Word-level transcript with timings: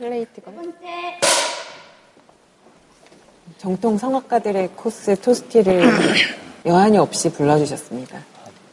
플레이트가. 0.00 0.50
정통 3.58 3.98
성악가들의 3.98 4.70
코스 4.74 5.14
토스티를 5.20 5.82
여한이 6.64 6.96
없이 6.96 7.30
불러주셨습니다. 7.30 8.18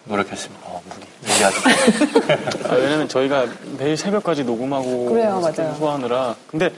노력했습니다. 0.05 0.65
어, 0.65 0.81
무기. 0.87 1.05
무기하죠. 1.27 2.69
아, 2.69 2.75
왜냐면 2.75 3.09
저희가 3.09 3.45
매일 3.77 3.97
새벽까지 3.97 4.45
녹음하고 4.45 5.07
그래요, 5.07 5.41
맞아요. 5.41 5.75
소화하느라 5.77 6.35
근데 6.47 6.71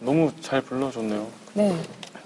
너무 0.00 0.32
잘 0.42 0.60
불러줬네요. 0.62 1.26
네. 1.54 1.76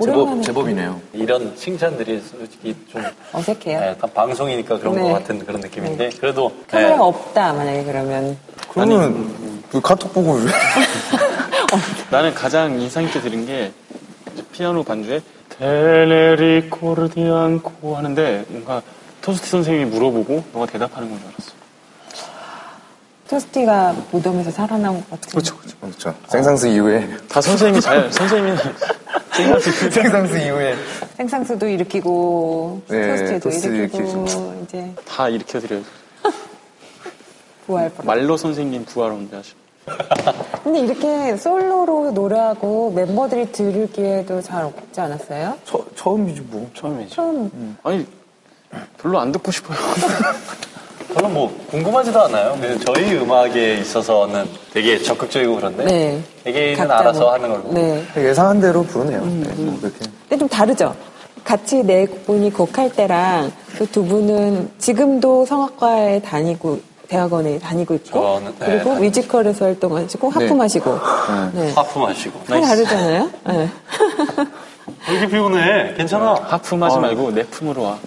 제법, 0.03 0.43
제법이네요. 0.43 0.99
이런 1.13 1.55
칭찬들이 1.57 2.23
솔직히 2.23 2.75
좀 2.91 3.05
어색해요. 3.33 3.81
네, 3.81 3.97
다 3.99 4.07
방송이니까 4.07 4.79
그런 4.79 4.95
네. 4.95 5.03
것 5.03 5.09
같은 5.13 5.45
그런 5.45 5.61
느낌인데 5.61 6.09
그래도 6.19 6.51
카메라가 6.67 6.97
네, 6.97 7.03
없다, 7.03 7.53
만약에 7.53 7.85
그러면. 7.85 8.39
그러면 8.73 9.63
그 9.71 9.79
카톡 9.83 10.15
보고 10.15 10.33
왜? 10.35 10.47
나는 12.11 12.35
가장 12.35 12.81
인상 12.81 13.05
깊게 13.05 13.21
들은 13.21 13.47
게 13.47 13.73
피아노 14.53 14.83
반주에 14.83 15.21
텔레리코르디 15.59 17.23
않고 17.23 17.97
하는데 17.97 18.45
뭔가 18.49 18.83
토스티 19.23 19.49
선생님이 19.51 19.91
물어보고 19.91 20.45
너가 20.53 20.67
대답하는 20.67 21.09
건 21.11 21.19
줄 21.19 21.29
알았어. 21.29 21.53
토스티가 23.29 23.95
무덤에서 24.11 24.51
살아나온 24.51 24.97
것 25.03 25.11
같은. 25.11 25.31
그렇죠, 25.31 25.57
그렇죠. 25.59 25.77
그렇죠. 25.81 26.15
생상스 26.29 26.67
이후에. 26.67 27.09
다 27.29 27.41
선생님이 27.41 27.81
잘 27.81 28.11
선생님이 28.13 28.57
생상스 29.93 30.37
이후에. 30.43 30.75
생상수도 31.17 31.69
일으키고, 31.69 32.83
네, 32.89 33.39
토스티도 33.39 33.69
일으키고, 33.69 33.99
일으키죠. 34.03 34.61
이제 34.65 34.93
다 35.07 35.29
일으켜 35.29 35.61
드려요. 35.61 35.83
부활. 37.67 37.93
말로 38.03 38.37
선생님 38.37 38.85
부활원대 38.87 39.37
하시. 39.37 39.53
근데 40.63 40.81
이렇게 40.81 41.37
솔로로 41.37 42.11
노래하고 42.13 42.93
멤버들이 42.95 43.51
들을 43.53 43.91
기회도 43.91 44.43
잘 44.43 44.65
없지 44.65 45.01
않았어요? 45.01 45.55
처, 45.65 45.85
처음이지 45.97 46.43
뭐. 46.43 46.69
처음이지. 46.75 47.15
처음. 47.15 47.77
아니 47.83 48.07
별로 48.99 49.19
안 49.19 49.33
듣고 49.33 49.51
싶어요. 49.51 49.77
별로 51.15 51.29
뭐 51.29 51.53
궁금하지도 51.71 52.21
않아요. 52.23 52.53
근데 52.53 52.79
저희 52.85 53.17
음악에 53.17 53.79
있어서는 53.79 54.47
되게 54.73 54.97
적극적이고 55.03 55.57
그런데 55.57 55.85
네. 55.85 56.23
개개인은 56.45 56.77
각자 56.87 56.99
알아서 57.01 57.21
뭐- 57.21 57.33
하는 57.33 57.49
걸고 57.51 57.73
네. 57.73 58.05
예상한 58.17 58.61
대로 58.61 58.83
부르네요. 58.85 59.25
네, 59.25 59.53
뭐 59.57 59.77
그렇게. 59.81 59.99
근데 60.29 60.37
좀 60.39 60.49
다르죠? 60.49 60.95
같이 61.43 61.83
네 61.83 62.07
분이 62.07 62.53
곡할 62.53 62.93
때랑 62.93 63.51
그 63.77 63.87
두 63.91 64.05
분은 64.05 64.71
지금도 64.79 65.47
성악과에 65.47 66.21
다니고 66.21 66.79
대학원에 67.15 67.59
다니고 67.59 67.95
있고 67.95 68.11
저는, 68.39 68.55
네, 68.61 68.67
그리고 68.67 68.85
다니고 68.85 69.01
뮤지컬에서 69.05 69.65
활동하시고 69.65 70.33
네. 70.33 70.45
하품하시고 70.45 70.99
네. 71.55 71.73
하프 71.75 71.99
마시고 71.99 72.45
다 72.45 72.61
다르잖아요. 72.61 73.31
네. 73.49 73.69
왜 75.09 75.15
이렇게 75.15 75.27
피곤해? 75.27 75.95
괜찮아. 75.95 76.35
하품하지 76.35 76.99
말고 77.01 77.33
내 77.33 77.43
품으로 77.43 77.83
와. 77.83 77.99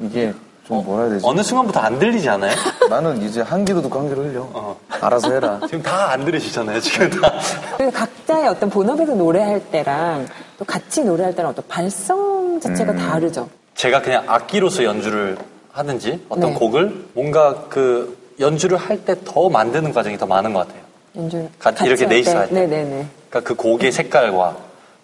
이게 0.00 0.34
좀 0.66 0.84
뭐라 0.84 1.04
해야 1.04 1.12
되지? 1.14 1.24
어느 1.24 1.42
순간부터 1.44 1.78
안 1.78 1.98
들리지 2.00 2.28
않아요? 2.28 2.56
나는 2.90 3.22
이제 3.22 3.40
한 3.40 3.64
귀로 3.64 3.80
듣고 3.80 4.00
한 4.00 4.08
귀로 4.08 4.22
흘려. 4.24 4.40
어. 4.52 4.76
알아서 5.00 5.30
해라. 5.32 5.60
지금 5.66 5.80
다 5.82 6.10
안 6.10 6.24
들으시잖아요. 6.24 6.80
지금 6.80 7.08
다. 7.10 7.32
그리고 7.78 7.92
각자의 7.92 8.48
어떤 8.48 8.68
본업에서 8.68 9.14
노래할 9.14 9.60
때랑 9.70 10.26
또 10.58 10.64
같이 10.64 11.04
노래할 11.04 11.36
때랑 11.36 11.52
어떤 11.52 11.64
발성 11.68 12.58
자체가 12.60 12.92
음. 12.92 12.96
다르죠. 12.98 13.48
제가 13.76 14.02
그냥 14.02 14.24
악기로서 14.26 14.82
연주를 14.82 15.36
하든지 15.74 16.24
어떤 16.28 16.50
네. 16.52 16.58
곡을 16.58 17.04
뭔가 17.14 17.64
그 17.68 18.16
연주를 18.40 18.76
할 18.78 19.04
때 19.04 19.14
더 19.24 19.48
만드는 19.48 19.92
과정이 19.92 20.16
더 20.16 20.26
많은 20.26 20.52
것 20.52 20.60
같아요. 20.60 20.82
연주 21.16 21.48
같이 21.58 21.84
이렇게 21.84 22.06
베이스 22.06 22.30
할 22.30 22.48
때. 22.48 22.54
네네네. 22.54 23.06
그러니까 23.30 23.40
그 23.48 23.54
곡의 23.54 23.92
색깔과 23.92 24.56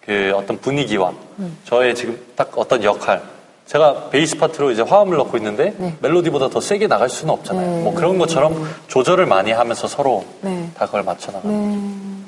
그 0.05 0.33
어떤 0.35 0.59
분위기와 0.59 1.13
음. 1.39 1.57
저의 1.65 1.95
지금 1.95 2.19
딱 2.37 2.51
어떤 2.57 2.83
역할. 2.83 3.21
제가 3.67 4.11
베이스 4.11 4.37
파트로 4.37 4.73
이제 4.73 4.83
화음을 4.83 5.17
넣고 5.19 5.37
있는데 5.37 5.75
네. 5.79 5.95
멜로디보다 6.01 6.49
더 6.51 6.61
세게 6.61 6.89
나갈 6.89 7.09
수는 7.09 7.33
없잖아요. 7.35 7.77
네. 7.77 7.83
뭐 7.83 7.95
그런 7.95 8.19
것처럼 8.19 8.67
조절을 8.89 9.27
많이 9.27 9.53
하면서 9.53 9.87
서로 9.87 10.25
네. 10.41 10.69
다 10.77 10.87
그걸 10.87 11.05
맞춰 11.05 11.31
나가. 11.31 11.49
네. 11.49 11.79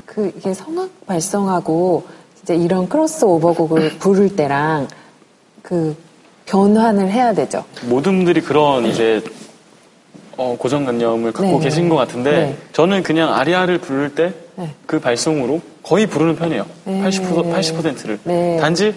그 0.07 0.33
이게 0.37 0.55
성악 0.55 0.91
발성하고 1.07 2.07
진짜 2.37 2.55
이런 2.55 2.89
크로스 2.89 3.25
오버곡을 3.25 3.99
부를 3.99 4.37
때랑 4.37 4.87
그 5.63 5.97
변환을 6.47 7.11
해야 7.11 7.33
되죠. 7.33 7.65
모든 7.83 8.17
분들이 8.17 8.41
그런 8.41 8.87
이제 8.87 9.23
어, 10.37 10.57
고정관념을 10.59 11.33
갖고 11.33 11.59
네. 11.59 11.65
계신 11.65 11.89
것 11.89 11.97
같은데 11.97 12.31
네. 12.31 12.57
저는 12.73 13.03
그냥 13.03 13.35
아리아를 13.35 13.79
부를 13.79 14.15
때 14.15 14.27
그 14.27 14.37
네. 14.57 15.01
발성으로 15.01 15.61
거의 15.83 16.07
부르는 16.07 16.37
편이에요. 16.37 16.67
네. 16.85 17.03
80%, 17.03 17.53
80%를. 17.53 18.19
네. 18.25 18.57
단지 18.59 18.95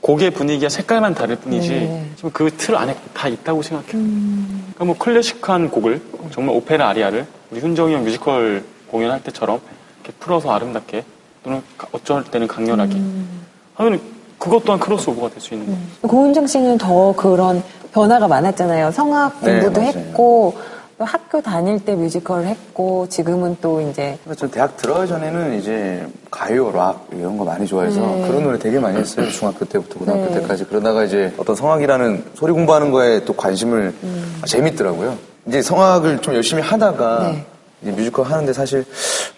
곡의 0.00 0.30
분위기와 0.30 0.68
색깔만 0.68 1.14
다를 1.14 1.36
뿐이지 1.36 1.70
네. 1.70 2.06
그 2.32 2.51
틀 2.51 2.76
안에 2.76 2.96
다 3.12 3.28
있다고 3.28 3.62
생각해요. 3.62 3.94
음. 3.94 4.72
그러니까 4.74 4.84
뭐 4.84 4.96
클래식한 4.96 5.70
곡을 5.70 6.00
정말 6.30 6.54
오페라 6.54 6.88
아리아를 6.88 7.26
우리 7.50 7.60
훈정이 7.60 7.94
형 7.94 8.04
뮤지컬 8.04 8.64
공연할 8.86 9.22
때처럼 9.24 9.60
이렇게 10.02 10.16
풀어서 10.18 10.52
아름답게 10.52 11.04
또는 11.42 11.62
어쩔 11.92 12.24
때는 12.24 12.46
강렬하게 12.46 12.94
음. 12.94 13.42
하면 13.74 14.00
그것 14.38 14.64
또한 14.64 14.78
크로스오버가 14.80 15.28
될 15.30 15.40
수 15.40 15.54
있는 15.54 15.66
거예요. 15.66 15.80
고은정 16.02 16.46
씨는 16.46 16.78
더 16.78 17.12
그런 17.16 17.62
변화가 17.92 18.28
많았잖아요. 18.28 18.92
성악 18.92 19.40
네, 19.42 19.60
공부도 19.60 19.80
맞아요. 19.80 19.92
했고 19.98 20.54
또 20.98 21.04
학교 21.04 21.40
다닐 21.40 21.78
때 21.84 21.94
뮤지컬을 21.94 22.46
했고 22.46 23.08
지금은 23.08 23.56
또 23.60 23.80
이제 23.80 24.18
저 24.36 24.48
대학 24.48 24.76
들어가기 24.76 25.08
전에는 25.08 25.58
이제 25.58 26.04
가요, 26.30 26.72
락 26.72 27.06
이런 27.12 27.36
거 27.38 27.44
많이 27.44 27.66
좋아해서 27.66 28.00
네. 28.00 28.26
그런 28.28 28.42
노래 28.42 28.58
되게 28.58 28.78
많이 28.80 28.98
했어요. 28.98 29.28
중학교 29.30 29.64
때부터 29.64 30.00
고등학교 30.00 30.26
네. 30.34 30.40
때까지. 30.40 30.64
그러다가 30.64 31.04
이제 31.04 31.32
어떤 31.38 31.54
성악이라는 31.54 32.24
소리 32.34 32.52
공부하는 32.52 32.90
거에 32.90 33.24
또 33.24 33.32
관심을 33.34 33.94
아, 34.42 34.46
재밌더라고요. 34.46 35.16
이제 35.46 35.62
성악을 35.62 36.20
좀 36.20 36.34
열심히 36.34 36.62
하다가 36.62 37.30
네. 37.32 37.46
이제 37.82 37.92
뮤지컬 37.92 38.26
하는데 38.26 38.52
사실 38.52 38.84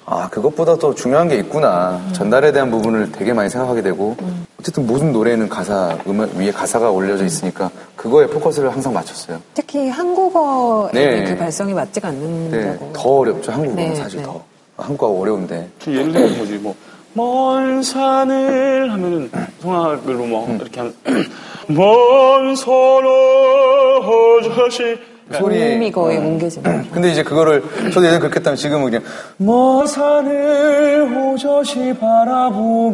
아 0.06 0.28
그것보다 0.30 0.76
더 0.78 0.94
중요한 0.94 1.28
게 1.28 1.36
있구나. 1.36 2.00
전달에 2.12 2.52
대한 2.52 2.70
부분을 2.70 3.12
되게 3.12 3.34
많이 3.34 3.50
생각하게 3.50 3.82
되고 3.82 4.16
어쨌든 4.60 4.86
모든 4.86 5.10
노래에는 5.12 5.48
가사 5.48 5.96
음악 6.06 6.34
위에 6.34 6.52
가사가 6.52 6.90
올려져 6.90 7.24
있으니까 7.24 7.70
그거에 7.96 8.26
포커스를 8.26 8.70
항상 8.70 8.92
맞췄어요. 8.92 9.40
특히 9.54 9.88
한국어에 9.88 10.90
네. 10.92 11.24
그 11.24 11.36
발성이 11.36 11.72
맞지가 11.72 12.10
네, 12.10 12.16
않는다고. 12.18 12.92
더 12.92 13.08
어렵죠 13.08 13.52
한국어는 13.52 13.88
네, 13.90 13.94
사실 13.94 14.18
네. 14.18 14.24
더 14.26 14.44
한국어가 14.76 15.18
어려운데 15.18 15.68
예를 15.86 16.12
들면 16.12 16.36
뭐지 16.36 16.52
뭐. 16.58 16.74
먼 17.14 17.82
산을 17.82 18.92
하면은 18.92 19.30
성악으로 19.62 20.26
뭐 20.26 20.46
이렇게 20.60 20.78
하면 20.80 20.94
먼 21.68 22.54
산을 22.54 24.04
허저시 24.04 24.98
소리에 25.38 25.74
몸이 25.74 25.92
거의 25.92 26.18
뭉개지는. 26.18 26.90
근데 26.90 27.10
이제 27.12 27.22
그거를 27.22 27.62
저도 27.92 28.04
예전에 28.06 28.18
그렇게 28.18 28.36
했다면 28.40 28.56
지금은 28.56 28.84
그냥 28.86 29.02
먼 29.36 29.86
산을 29.86 31.08
호젓이 31.14 31.94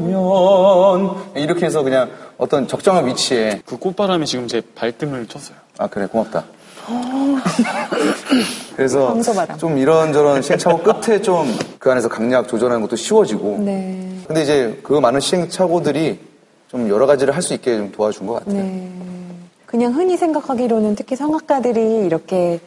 바라보면 0.06 1.16
이렇게 1.36 1.66
해서 1.66 1.82
그냥 1.82 2.10
어떤 2.38 2.68
적정한 2.68 3.06
위치에 3.06 3.60
그 3.64 3.76
꽃바람이 3.78 4.26
지금 4.26 4.46
제 4.48 4.60
발등을 4.74 5.26
쳤어요. 5.26 5.56
아 5.78 5.86
그래 5.86 6.06
고맙다. 6.06 6.44
그래서 8.76 9.08
황소바람. 9.08 9.58
좀 9.58 9.76
이런저런 9.78 10.42
시행착오 10.42 10.78
끝에 10.82 11.20
좀 11.22 11.46
그 11.78 11.90
안에서 11.92 12.08
강약 12.08 12.48
조절하는 12.48 12.80
것도 12.82 12.96
쉬워지고 12.96 13.58
네. 13.60 14.08
근데 14.26 14.42
이제 14.42 14.80
그 14.82 14.94
많은 14.94 15.20
시행착오들이 15.20 16.18
좀 16.68 16.88
여러 16.88 17.06
가지를 17.06 17.32
할 17.34 17.42
수 17.42 17.54
있게 17.54 17.76
좀 17.76 17.92
도와준 17.92 18.26
것 18.26 18.34
같아요. 18.44 18.56
네. 18.60 18.90
그냥 19.76 19.92
흔히 19.92 20.16
생각하기로는 20.16 20.94
특히 20.94 21.16
성악가들이 21.16 22.06
이렇게 22.06 22.60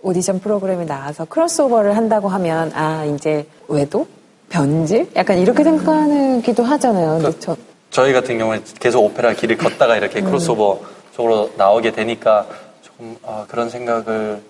오디션 0.00 0.40
프로그램에 0.40 0.86
나와서 0.86 1.26
크로스오버를 1.26 1.94
한다고 1.94 2.28
하면 2.28 2.72
아 2.74 3.04
이제 3.04 3.46
외도 3.68 4.06
변질 4.48 5.10
약간 5.14 5.36
이렇게 5.36 5.62
생각하기도 5.62 6.62
하잖아요. 6.62 7.18
근데 7.20 7.38
저 7.38 7.54
저희 7.90 8.14
같은 8.14 8.38
경우에 8.38 8.62
계속 8.80 9.04
오페라 9.04 9.34
길을 9.34 9.58
걷다가 9.58 9.98
이렇게 9.98 10.20
음. 10.20 10.24
크로스오버 10.24 10.80
쪽으로 11.14 11.50
나오게 11.58 11.92
되니까 11.92 12.46
조금 12.80 13.14
아, 13.26 13.44
그런 13.46 13.68
생각을 13.68 14.40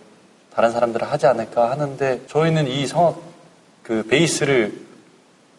다른 0.54 0.70
사람들은 0.70 1.04
하지 1.04 1.26
않을까 1.26 1.72
하는데 1.72 2.20
저희는 2.28 2.68
이 2.68 2.86
성악 2.86 3.18
그 3.82 4.06
베이스를 4.06 4.72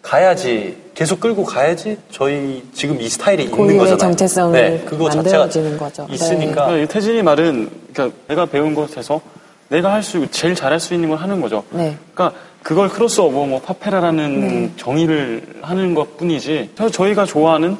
가야지 0.03 0.77
계속 0.93 1.19
끌고 1.19 1.43
가야지 1.45 1.97
저희 2.11 2.61
지금 2.73 2.99
이 3.01 3.09
스타일이 3.09 3.45
있는 3.45 3.57
거잖아요. 3.77 3.97
정체성을 3.97 4.51
네, 4.61 4.83
그거 4.85 5.05
자체가 5.09 5.23
만들어지는 5.23 5.77
거죠. 5.77 6.05
네. 6.07 6.13
있으니까 6.15 6.65
그러니까 6.67 6.77
이 6.77 6.87
태진이 6.87 7.23
말은 7.23 7.69
그러니까 7.93 8.17
내가 8.27 8.45
배운 8.45 8.75
것에서 8.75 9.21
내가 9.69 9.93
할수 9.93 10.27
제일 10.29 10.53
잘할 10.53 10.79
수 10.79 10.93
있는 10.93 11.09
걸 11.09 11.17
하는 11.17 11.41
거죠. 11.41 11.63
네. 11.71 11.97
그러니까 12.13 12.37
그걸 12.61 12.89
크로스오버 12.89 13.45
뭐 13.45 13.59
파페라라는 13.61 14.73
정의를 14.77 15.41
하는 15.61 15.95
것뿐이지 15.95 16.71
저- 16.77 16.89
저희가 16.89 17.25
좋아하는 17.25 17.75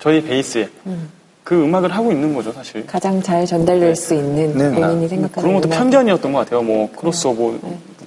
저희 0.00 0.22
베이스에 0.22 0.68
그 1.44 1.62
음악을 1.62 1.92
하고 1.94 2.10
있는 2.10 2.34
거죠 2.34 2.52
사실. 2.52 2.84
가장 2.86 3.22
잘 3.22 3.46
전달될 3.46 3.94
수 3.94 4.14
있는 4.14 4.56
네. 4.56 4.70
본인이 4.74 4.96
뭐 5.00 5.08
생각하는 5.08 5.30
그런 5.48 5.54
것도 5.54 5.68
음악. 5.68 5.78
편견이었던 5.78 6.32
것 6.32 6.38
같아요. 6.40 6.62
뭐 6.62 6.90
크로스오버 6.96 7.54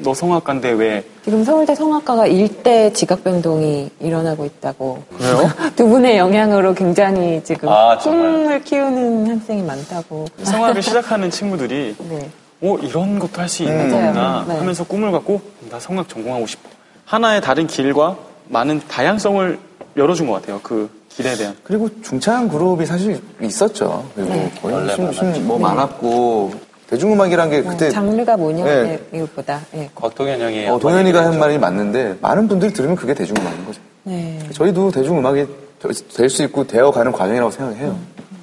너 0.01 0.13
성악가인데 0.13 0.71
왜 0.71 1.03
지금 1.25 1.43
서울대 1.43 1.75
성악가가 1.75 2.25
일대 2.27 2.91
지각 2.93 3.23
변동이 3.23 3.89
일어나고 3.99 4.45
있다고. 4.45 5.03
그래요? 5.17 5.49
두 5.75 5.87
분의 5.87 6.17
영향으로 6.17 6.73
굉장히 6.73 7.41
지금 7.43 7.67
아? 7.69 7.97
꿈을 7.97 8.61
키우는 8.63 9.29
학생이 9.29 9.61
많다고. 9.63 10.25
성악을 10.43 10.81
시작하는 10.83 11.29
친구들이 11.29 11.95
네. 12.09 12.29
어 12.61 12.77
이런 12.81 13.19
것도 13.19 13.41
할 13.41 13.49
수 13.49 13.63
있는. 13.63 13.89
거구나 13.89 14.45
네. 14.47 14.57
하면서 14.57 14.83
꿈을 14.85 15.11
갖고 15.11 15.41
나 15.69 15.79
성악 15.79 16.07
전공하고 16.07 16.47
싶어 16.47 16.69
하나의 17.05 17.41
다른 17.41 17.67
길과 17.67 18.15
많은 18.47 18.81
다양성을 18.87 19.59
열어준 19.97 20.27
것 20.27 20.33
같아요 20.33 20.59
그 20.63 20.89
길에 21.09 21.35
대한 21.35 21.55
그리고 21.63 21.89
중차양 22.01 22.47
그룹이 22.47 22.85
사실 22.85 23.21
있었죠. 23.41 24.05
그리고 24.15 24.29
네. 24.33 24.51
원래 24.61 24.93
심- 24.95 25.11
심- 25.11 25.23
많았죠. 25.25 25.41
뭐 25.41 25.59
많았고 25.59 26.53
대중음악이란 26.89 27.49
게 27.49 27.61
그때 27.61 27.89
장르가 27.91 28.35
뭐냐 28.35 28.65
네. 28.65 28.83
네. 28.83 29.17
이것보다. 29.17 29.61
네. 29.71 29.89
곽동현 29.93 30.39
형이 30.41 30.67
어, 30.67 30.79
동현이가 30.79 31.23
한 31.23 31.37
말이 31.39 31.57
맞는데 31.59 32.17
많은 32.21 32.47
분들이 32.47 32.73
들으면 32.73 32.95
그게 32.95 33.13
대중음악인 33.13 33.65
거죠. 33.65 33.79
네. 34.03 34.39
저희도 34.53 34.91
대중음악이 34.91 35.47
될 36.13 36.29
수 36.29 36.43
있고 36.43 36.65
되어가는 36.65 37.11
과정이라고 37.11 37.51
생각해요. 37.51 37.95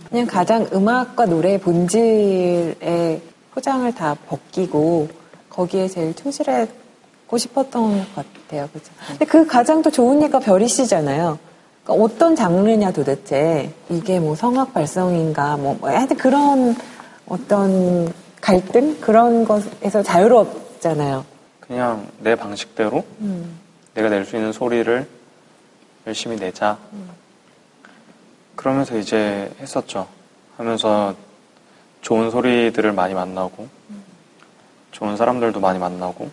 그냥 0.09 0.27
가장 0.27 0.67
음악과 0.73 1.27
노래의 1.27 1.59
본질의 1.59 3.21
포장을 3.53 3.93
다 3.95 4.17
벗기고 4.29 5.09
거기에 5.51 5.89
제일 5.89 6.15
충실하고 6.15 7.37
싶었던 7.37 7.99
것 8.15 8.15
같아요. 8.15 8.69
그죠? 8.73 8.93
근데 9.09 9.25
그 9.25 9.45
가장 9.47 9.83
또 9.83 9.91
좋은 9.91 10.23
예가 10.23 10.39
별이 10.39 10.69
씨잖아요. 10.69 11.39
그러니까 11.83 12.05
어떤 12.05 12.37
장르냐 12.37 12.93
도대체 12.93 13.71
이게 13.91 14.21
뭐 14.21 14.37
성악 14.37 14.73
발성인가 14.73 15.57
뭐, 15.57 15.77
뭐 15.81 15.91
하여튼 15.91 16.17
그런 16.17 16.77
어떤 17.27 18.13
갈등? 18.47 19.01
그런 19.01 19.45
것에서 19.45 20.05
자유롭잖아요. 20.05 21.25
그냥 21.61 22.07
내 22.21 22.37
방식대로 22.37 23.05
내가 23.95 24.09
낼 24.09 24.25
수 24.25 24.37
있는 24.37 24.53
소리를 24.53 25.09
열심히 26.07 26.37
내자. 26.37 26.79
그러면서 28.55 28.97
이제 28.99 29.51
했었죠. 29.61 30.07
하면서 30.59 31.17
좋은 32.03 32.31
소리들을 32.31 32.93
많이 32.93 33.15
만나고 33.15 33.67
좋은 34.93 35.17
사람들도 35.17 35.59
많이 35.59 35.81
만나고. 35.81 36.31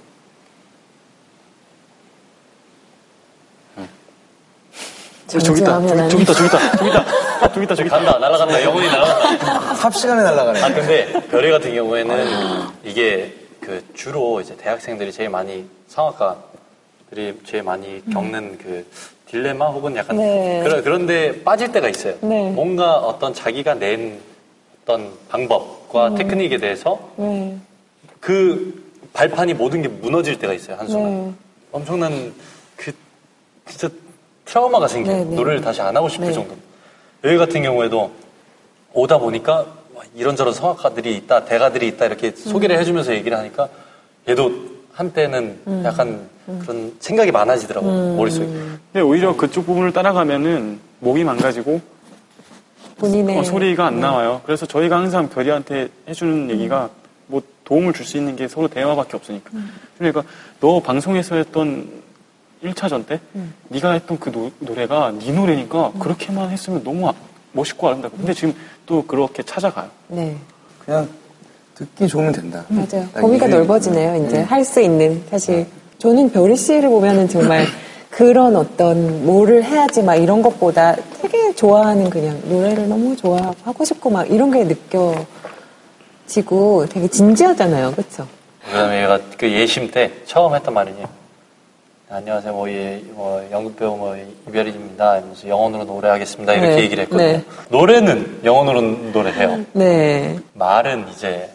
저기 5.28 5.62
있다. 5.62 5.82
저기 6.10 6.22
있다. 6.24 6.34
저기 6.34 6.46
있다. 6.46 6.78
저기 6.78 6.90
있다 6.90 7.04
저기 7.50 7.64
있다 7.66 7.76
저기 7.76 7.88
있다 7.88 7.98
간다 7.98 8.18
날아간다 8.20 8.64
영혼이 8.64 8.88
날아간다 8.88 9.76
삽시간에 9.76 10.24
날아가네. 10.24 10.62
아 10.62 10.74
근데 10.74 11.12
별이 11.30 11.52
같은 11.52 11.74
경우에는 11.74 12.68
이게 12.84 13.34
그 13.60 13.84
주로 13.94 14.42
이제 14.42 14.56
대학생들이 14.58 15.12
제일 15.12 15.30
많이 15.30 15.66
성악가들이 15.88 17.40
제일 17.46 17.64
많이 17.64 18.04
겪는 18.12 18.58
그 18.58 18.86
딜레마 19.28 19.68
혹은 19.68 19.96
약간 19.96 20.18
네. 20.18 20.62
그런 20.64 20.84
그런데 20.84 21.44
빠질 21.44 21.72
때가 21.72 21.90
있어요. 21.90 22.16
네. 22.22 22.52
뭔가 22.52 22.98
어떤 22.98 23.34
자기가 23.34 23.76
낸 23.76 24.20
어떤 24.84 25.12
방법과 25.30 26.16
테크닉에 26.16 26.58
대해서 26.58 27.00
네. 27.16 27.58
그 28.20 28.84
발판이 29.14 29.54
모든 29.54 29.82
게 29.82 29.88
무너질 29.88 30.38
때가 30.40 30.54
있어요 30.54 30.78
한순간. 30.78 31.28
네. 31.28 31.34
엄청난 31.72 32.34
그 32.76 32.92
진짜 33.68 33.90
트라우마가 34.46 34.88
생겨요. 34.88 35.18
네, 35.18 35.24
네. 35.24 35.36
노래를 35.36 35.62
다시 35.62 35.82
안 35.82 35.96
하고 35.96 36.10
싶을 36.10 36.28
네. 36.28 36.34
정도. 36.34 36.56
여기 37.24 37.38
같은 37.38 37.62
경우에도 37.64 38.12
오다 38.94 39.18
보니까 39.18 39.66
이런저런 40.16 40.54
성악가들이 40.54 41.16
있다, 41.18 41.46
대가들이 41.46 41.88
있다 41.90 42.06
이렇게 42.06 42.28
음. 42.28 42.36
소개를 42.36 42.78
해주면서 42.80 43.14
얘기를 43.16 43.38
하니까 43.38 43.70
얘도 44.28 44.52
한때는 44.92 45.60
음. 45.68 45.84
약간 45.86 46.28
그런 46.62 46.94
생각이 47.00 47.32
많아지더라고 47.32 47.88
요 47.88 48.16
머릿속에. 48.16 48.46
근데 48.46 49.02
오히려 49.02 49.36
그쪽 49.36 49.66
부분을 49.66 49.94
따라가면은 49.94 50.80
목이 51.00 51.24
망가지고 51.24 51.82
본인의 52.98 53.40
어, 53.40 53.44
소리가 53.44 53.86
안 53.88 54.00
나와요. 54.00 54.42
그래서 54.46 54.66
저희가 54.66 54.98
항상 54.98 55.30
별이한테 55.30 55.90
해주는 56.08 56.52
얘기가 56.52 56.90
뭐 57.28 57.42
도움을 57.64 57.94
줄 57.94 58.06
수 58.06 58.18
있는 58.18 58.36
게 58.36 58.48
서로 58.48 58.68
대화밖에 58.68 59.16
없으니까. 59.16 59.50
그러니까 59.98 60.24
너 60.60 60.82
방송에서 60.82 61.36
했던 61.36 62.03
1차전 62.64 63.06
때 63.06 63.20
네가 63.70 63.92
했던 63.94 64.18
그 64.20 64.32
노, 64.32 64.52
노래가 64.60 65.12
네 65.20 65.32
노래니까 65.32 65.92
그렇게만 66.00 66.50
했으면 66.50 66.84
너무 66.84 67.08
아- 67.10 67.14
멋있고 67.52 67.88
아름답고. 67.88 68.18
근데 68.18 68.34
지금 68.34 68.56
또 68.86 69.06
그렇게 69.06 69.44
찾아가요. 69.44 69.88
네. 70.08 70.36
그냥 70.84 71.08
듣기 71.76 72.08
좋으면 72.08 72.32
된다. 72.34 72.64
맞아요. 72.70 73.08
아, 73.14 73.20
범위가 73.22 73.48
이게- 73.48 73.56
넓어지네요. 73.58 74.26
이제 74.26 74.42
할수 74.42 74.80
있는 74.82 75.24
사실 75.30 75.68
저는 76.00 76.32
별이 76.32 76.56
씨를 76.56 76.90
보면은 76.90 77.28
정말 77.30 77.66
그런 78.10 78.56
어떤 78.56 79.26
뭐를 79.26 79.64
해야지 79.64 80.04
막 80.04 80.16
이런 80.16 80.42
것보다 80.44 80.96
되게 81.22 81.54
좋아하는 81.56 82.10
그냥 82.12 82.40
노래를 82.46 82.88
너무 82.88 83.16
좋아하고 83.16 83.84
싶고 83.86 84.10
막 84.12 84.30
이런 84.30 84.52
게 84.52 84.64
느껴지고 86.26 86.86
되게 86.90 87.08
진지하잖아요. 87.08 87.92
그렇죠? 87.94 88.28
그다음에 88.66 89.04
얘가 89.04 89.20
그 89.38 89.52
예심 89.52 89.90
때 89.92 90.12
처음 90.26 90.54
했던 90.56 90.74
말이니 90.74 91.04
안녕하세요, 92.16 92.54
뭐, 92.54 92.70
예, 92.70 93.02
뭐 93.14 93.44
연극 93.52 93.76
배우 93.76 93.98
뭐 93.98 94.16
이별입니다. 94.48 95.14
하면서 95.14 95.48
영혼으로 95.48 95.84
노래하겠습니다. 95.86 96.54
이렇게 96.54 96.70
네, 96.76 96.82
얘기를 96.84 97.04
했거든요. 97.06 97.28
네. 97.28 97.44
노래는 97.70 98.42
영혼으로 98.44 98.82
노래해요. 99.12 99.66
네. 99.74 100.38
말은 100.54 101.08
이제 101.12 101.50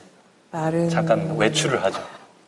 말은 0.50 0.88
잠깐 0.88 1.37
외출을 1.38 1.81
하죠. 1.84 2.00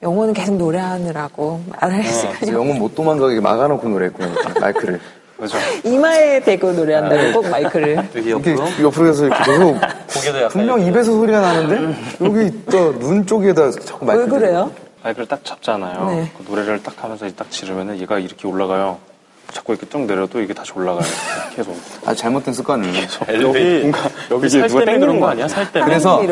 영어는 0.03 0.35
계속 0.35 0.57
노래하느라고 0.57 1.61
말할 1.81 2.03
시간이 2.03 2.35
그래서 2.41 2.53
영혼 2.55 2.79
못 2.81 2.97
도망가게 2.97 3.39
막아놓고 3.41 3.89
노래했구나, 3.89 4.29
이렇게 4.29 4.61
마이크를. 4.61 5.01
그죠? 5.39 5.57
이마에 5.85 6.41
대고 6.41 6.73
노래한다고 6.73 7.33
꼭 7.41 7.49
마이크를 7.49 7.93
이렇게 8.15 8.57
옆으로 8.83 9.09
해서 9.09 9.27
이렇게 9.27 9.45
계속 9.45 9.75
고개도 10.15 10.37
약간 10.39 10.49
분명. 10.51 10.81
입에서 10.83 11.13
소리가 11.13 11.41
나는데 11.41 11.97
여기 12.25 12.65
또 12.67 12.93
눈 12.99 13.25
쪽에다 13.25 13.71
자꾸 13.71 14.05
왜 14.05 14.17
마이크를 14.17 14.29
그래요? 14.41 14.71
마이크를 15.03 15.27
딱 15.27 15.45
잡잖아요. 15.45 16.11
네. 16.11 16.31
그 16.37 16.45
노래를 16.51 16.83
딱 16.83 16.95
하면서 17.03 17.29
딱 17.37 17.51
지르면은 17.51 17.99
얘가 18.01 18.19
이렇게 18.19 18.47
올라가요. 18.47 18.99
자꾸 19.53 19.73
이렇게 19.73 19.89
쭉 19.89 20.03
내려도 20.03 20.41
이게 20.41 20.55
다시 20.55 20.73
올라가요. 20.75 21.03
계속. 21.57 21.77
아주 22.07 22.21
잘못된 22.21 22.55
습관이에요. 22.55 23.07
엘리베이터. 23.29 23.99
여기, 23.99 23.99
여기 24.31 24.47
이게 24.47 24.59
살 24.61 24.69
누가 24.69 24.81
땡기는 24.85 25.01
그런 25.01 25.21
거거 25.21 25.33
아니야? 25.33 25.49
살 25.49 25.71
때문에. 25.73 25.91
그래서. 25.91 26.23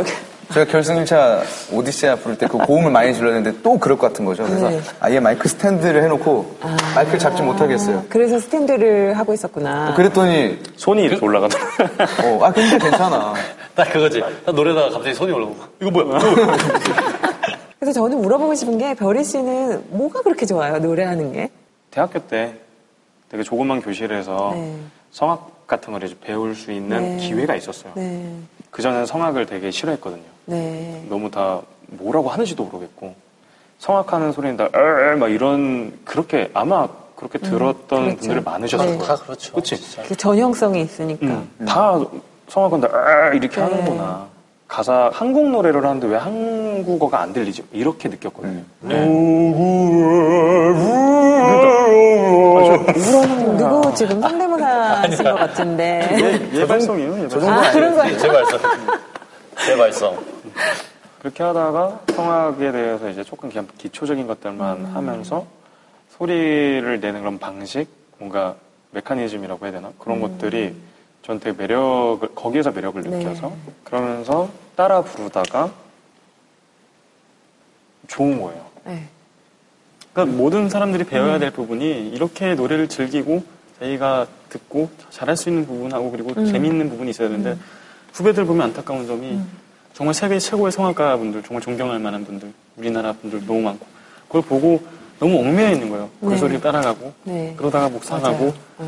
제가 0.50 0.65
결승 0.73 1.05
1차 1.05 1.43
오디세아 1.73 2.17
부를 2.17 2.38
때 2.38 2.47
그 2.47 2.56
고음을 2.56 2.91
많이 2.91 3.12
질렀는데 3.12 3.61
또 3.62 3.79
그럴 3.79 3.99
것 3.99 4.06
같은 4.06 4.25
거죠. 4.25 4.44
그래서 4.44 4.71
네. 4.71 4.81
아예 4.99 5.21
마이크 5.21 5.47
스탠드를 5.47 6.03
해놓고 6.05 6.56
마이크를 6.95 7.19
잡지 7.19 7.42
못하겠어요. 7.42 8.07
그래서 8.09 8.38
스탠드를 8.38 9.12
하고 9.19 9.35
있었구나. 9.35 9.92
그랬더니 9.95 10.59
손이 10.76 11.02
이렇게 11.02 11.23
올라가더라고요. 11.23 12.38
어, 12.40 12.45
아 12.47 12.52
근데 12.52 12.78
괜찮아. 12.78 13.35
딱 13.76 13.92
그거지. 13.92 14.23
딱 14.47 14.54
노래다가 14.54 14.88
갑자기 14.88 15.14
손이 15.14 15.33
올라오고 15.33 15.57
이거 15.83 15.90
뭐야? 15.90 16.19
이거 16.19 16.52
그래서 17.80 18.00
저는 18.00 18.20
물어보고 18.23 18.54
싶은 18.54 18.78
게 18.78 18.94
별이 18.94 19.23
씨는 19.25 19.85
뭐가 19.90 20.23
그렇게 20.23 20.47
좋아요? 20.47 20.78
노래하는 20.78 21.32
게? 21.32 21.50
대학교 21.90 22.18
때 22.18 22.54
되게 23.30 23.42
조그만 23.42 23.80
교실에서 23.80 24.52
네. 24.54 24.76
성악 25.11 25.66
같은 25.66 25.92
걸 25.92 26.02
이제 26.02 26.16
배울 26.20 26.54
수 26.54 26.73
있는 26.73 27.16
네. 27.16 27.26
기회가 27.28 27.54
있었어요. 27.54 27.92
네. 27.94 28.35
그전에는 28.70 29.06
성악을 29.06 29.47
되게 29.47 29.70
싫어했거든요. 29.70 30.23
네. 30.47 31.04
너무 31.08 31.30
다 31.30 31.61
뭐라고 31.88 32.28
하는지도 32.30 32.64
모르겠고 32.64 33.14
성악하는 33.78 34.32
소리는 34.32 34.56
다 34.56 34.68
에얼 34.75 35.16
막 35.16 35.28
이런 35.28 35.99
그렇게 36.04 36.50
아마 36.54 36.88
그렇게 37.16 37.38
들었던 37.38 37.87
그렇죠. 37.88 38.16
분들이 38.18 38.40
많으셨을 38.40 38.87
네. 38.87 38.99
거예요. 38.99 39.04
다 39.16 39.23
그렇죠. 39.23 39.52
그치? 39.54 39.76
그 40.06 40.16
전형성이 40.16 40.82
있으니까. 40.82 41.26
음, 41.26 41.66
다 41.66 42.00
성악은 42.49 42.80
다 42.80 42.88
이렇게 43.35 43.56
네. 43.56 43.62
하는구나. 43.62 44.26
가사 44.68 45.11
한국 45.12 45.49
노래를 45.50 45.85
하는데 45.85 46.06
왜 46.06 46.16
한 46.16 46.67
국어가 46.85 47.20
안 47.20 47.32
들리지? 47.32 47.64
이렇게 47.73 48.08
느꼈거든요. 48.08 48.62
누구 53.56 53.94
지금 53.94 54.20
성대모사 54.20 54.66
하신 55.02 55.25
것 55.25 55.35
같은데. 55.35 56.08
예, 56.52 56.61
예발성이에요. 56.61 57.25
예발성. 57.25 57.49
아, 57.49 57.70
그런 57.73 57.97
거예요? 57.97 58.18
제 58.18 58.28
발성. 58.28 58.61
제 59.66 59.76
발성. 59.76 60.18
그렇게 61.20 61.42
하다가 61.42 62.00
성악에 62.14 62.73
대해서 62.73 63.08
이제 63.08 63.25
조금 63.25 63.49
그냥 63.49 63.66
기초적인 63.76 64.26
것들만 64.26 64.76
음. 64.76 64.90
하면서 64.94 65.47
소리를 66.16 67.00
내는 67.00 67.20
그런 67.20 67.38
방식, 67.38 67.87
뭔가 68.18 68.54
메커니즘이라고 68.92 69.64
해야 69.66 69.73
되나? 69.73 69.90
그런 69.99 70.20
것들이 70.20 70.75
전 71.23 71.40
되게 71.40 71.56
매력을, 71.56 72.28
거기에서 72.35 72.70
매력을 72.70 73.04
음. 73.04 73.11
네. 73.11 73.18
느껴서 73.18 73.52
그러면서 73.85 74.49
따라 74.76 75.02
부르다가 75.02 75.70
좋은 78.09 78.41
거예요. 78.41 78.61
네. 78.85 79.05
그러니까 80.12 80.37
모든 80.37 80.69
사람들이 80.69 81.05
배워야 81.05 81.35
음. 81.35 81.41
될 81.41 81.50
부분이 81.53 82.11
이렇게 82.11 82.55
노래를 82.55 82.88
즐기고 82.88 83.45
자기가 83.79 84.27
듣고 84.49 84.91
잘할 85.11 85.37
수 85.37 85.49
있는 85.49 85.67
부분하고 85.67 86.11
그리고 86.11 86.33
음. 86.37 86.47
재미있는 86.47 86.91
부분이 86.91 87.11
있어야 87.11 87.29
되는데 87.29 87.57
후배들 88.12 88.45
보면 88.45 88.69
안타까운 88.69 89.07
점이 89.07 89.38
정말 89.95 90.15
세계 90.15 90.38
최고의 90.38 90.73
성악가 90.73 91.17
분들 91.17 91.43
정말 91.45 91.62
존경할 91.62 91.99
만한 92.00 92.25
분들 92.25 92.53
우리나라 92.77 93.12
분들 93.12 93.47
너무 93.47 93.61
많고 93.61 93.87
그걸 94.27 94.43
보고 94.43 94.83
너무 95.21 95.38
얽매여 95.41 95.73
있는 95.73 95.91
거예요. 95.91 96.09
그 96.21 96.27
네. 96.27 96.37
소리를 96.37 96.61
따라가고 96.61 97.12
네. 97.25 97.55
그러다가 97.57 97.88
묵상하고 97.88 98.45
맞아요. 98.45 98.55
네. 98.79 98.87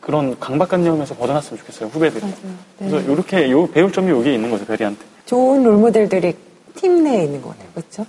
그런 0.00 0.38
강박관념에서 0.38 1.14
벗어났으면 1.14 1.58
좋겠어요 1.60 1.88
후배들이. 1.90 2.24
네. 2.24 2.34
그래서 2.78 3.00
이렇게 3.00 3.50
요 3.50 3.66
배울 3.70 3.92
점이 3.92 4.10
여기에 4.10 4.34
있는 4.34 4.50
거죠 4.50 4.64
베리한테. 4.66 5.00
좋은 5.26 5.62
롤모델들이 5.62 6.34
팀 6.78 7.02
내에 7.02 7.24
있는 7.24 7.42
것 7.42 7.50
같아요. 7.50 7.68
그렇죠? 7.74 8.06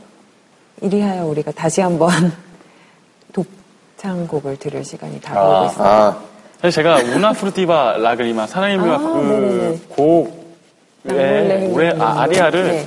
이리하여 0.82 1.26
우리가 1.26 1.52
다시 1.52 1.82
한번 1.82 2.10
독창곡을 3.34 4.58
들을 4.58 4.84
시간이 4.84 5.20
다가오고 5.22 5.56
아. 5.56 5.66
있어요. 5.72 5.88
아, 5.88 6.22
사실 6.62 6.84
제가 6.84 6.98
Una 7.16 7.34
furtiva 7.34 7.98
lagrima 7.98 8.46
사랑의 8.46 8.78
아, 8.78 8.98
네네네. 8.98 9.80
그곡의 9.96 11.72
올해 11.74 11.90
아, 12.00 12.22
아리아를 12.22 12.64
네. 12.64 12.86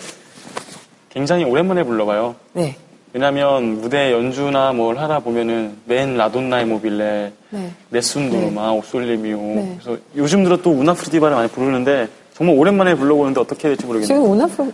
굉장히 1.11 1.45
오랜만에 1.45 1.83
불러봐요. 1.83 2.37
네. 2.53 2.77
왜냐면 3.12 3.81
무대 3.81 4.12
연주나 4.12 4.73
뭘 4.73 4.97
하다 4.99 5.19
보면은 5.19 5.77
맨 5.85 6.17
La 6.16 6.30
donna 6.30 6.64
è 6.64 6.73
mobile, 6.73 7.33
네. 7.51 7.71
Nessun 7.90 8.31
dorma, 8.31 8.71
'O 8.71 8.84
sole 8.84 9.10
mio. 9.10 9.37
네. 9.37 9.79
그래서 9.83 10.01
요즘 10.17 10.45
들어 10.45 10.57
또 10.62 10.71
Una 10.71 10.95
furtiva를 10.95 11.37
많이 11.37 11.49
부르는데 11.49 12.09
정말 12.35 12.57
오랜만에 12.57 12.95
불러보는데 12.95 13.41
어떻게 13.41 13.69
될지 13.69 13.85
모르겠네요. 13.85 14.07
지금 14.07 14.31
Una 14.31 14.56
f- 14.56 14.73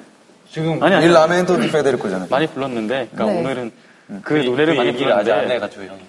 지금 0.51 0.83
아니 0.83 0.95
아니 0.95 1.07
Il 1.07 1.13
lamento 1.13 1.61
di 1.61 1.71
Federico잖아요. 1.71 2.29
많이 2.31 2.47
불렀는데 2.47 3.09
그러니까 3.13 3.25
네. 3.27 3.41
오늘은 3.41 3.73
그 4.23 4.35
노래를 4.35 4.75
그 4.75 4.79
많이 4.79 4.89
얘기를 4.91 5.13
아직 5.13 5.31
안 5.31 5.39
불렀는데 5.41 5.55
해가지고 5.55 5.83
형이. 5.85 6.01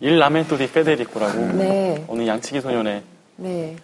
일 0.00 0.18
라멘토 0.18 0.56
디 0.58 0.70
페데리코라고 0.70 1.38
네. 1.54 2.04
어느 2.08 2.26
양치기 2.26 2.60
소년의 2.60 3.02
네. 3.36 3.76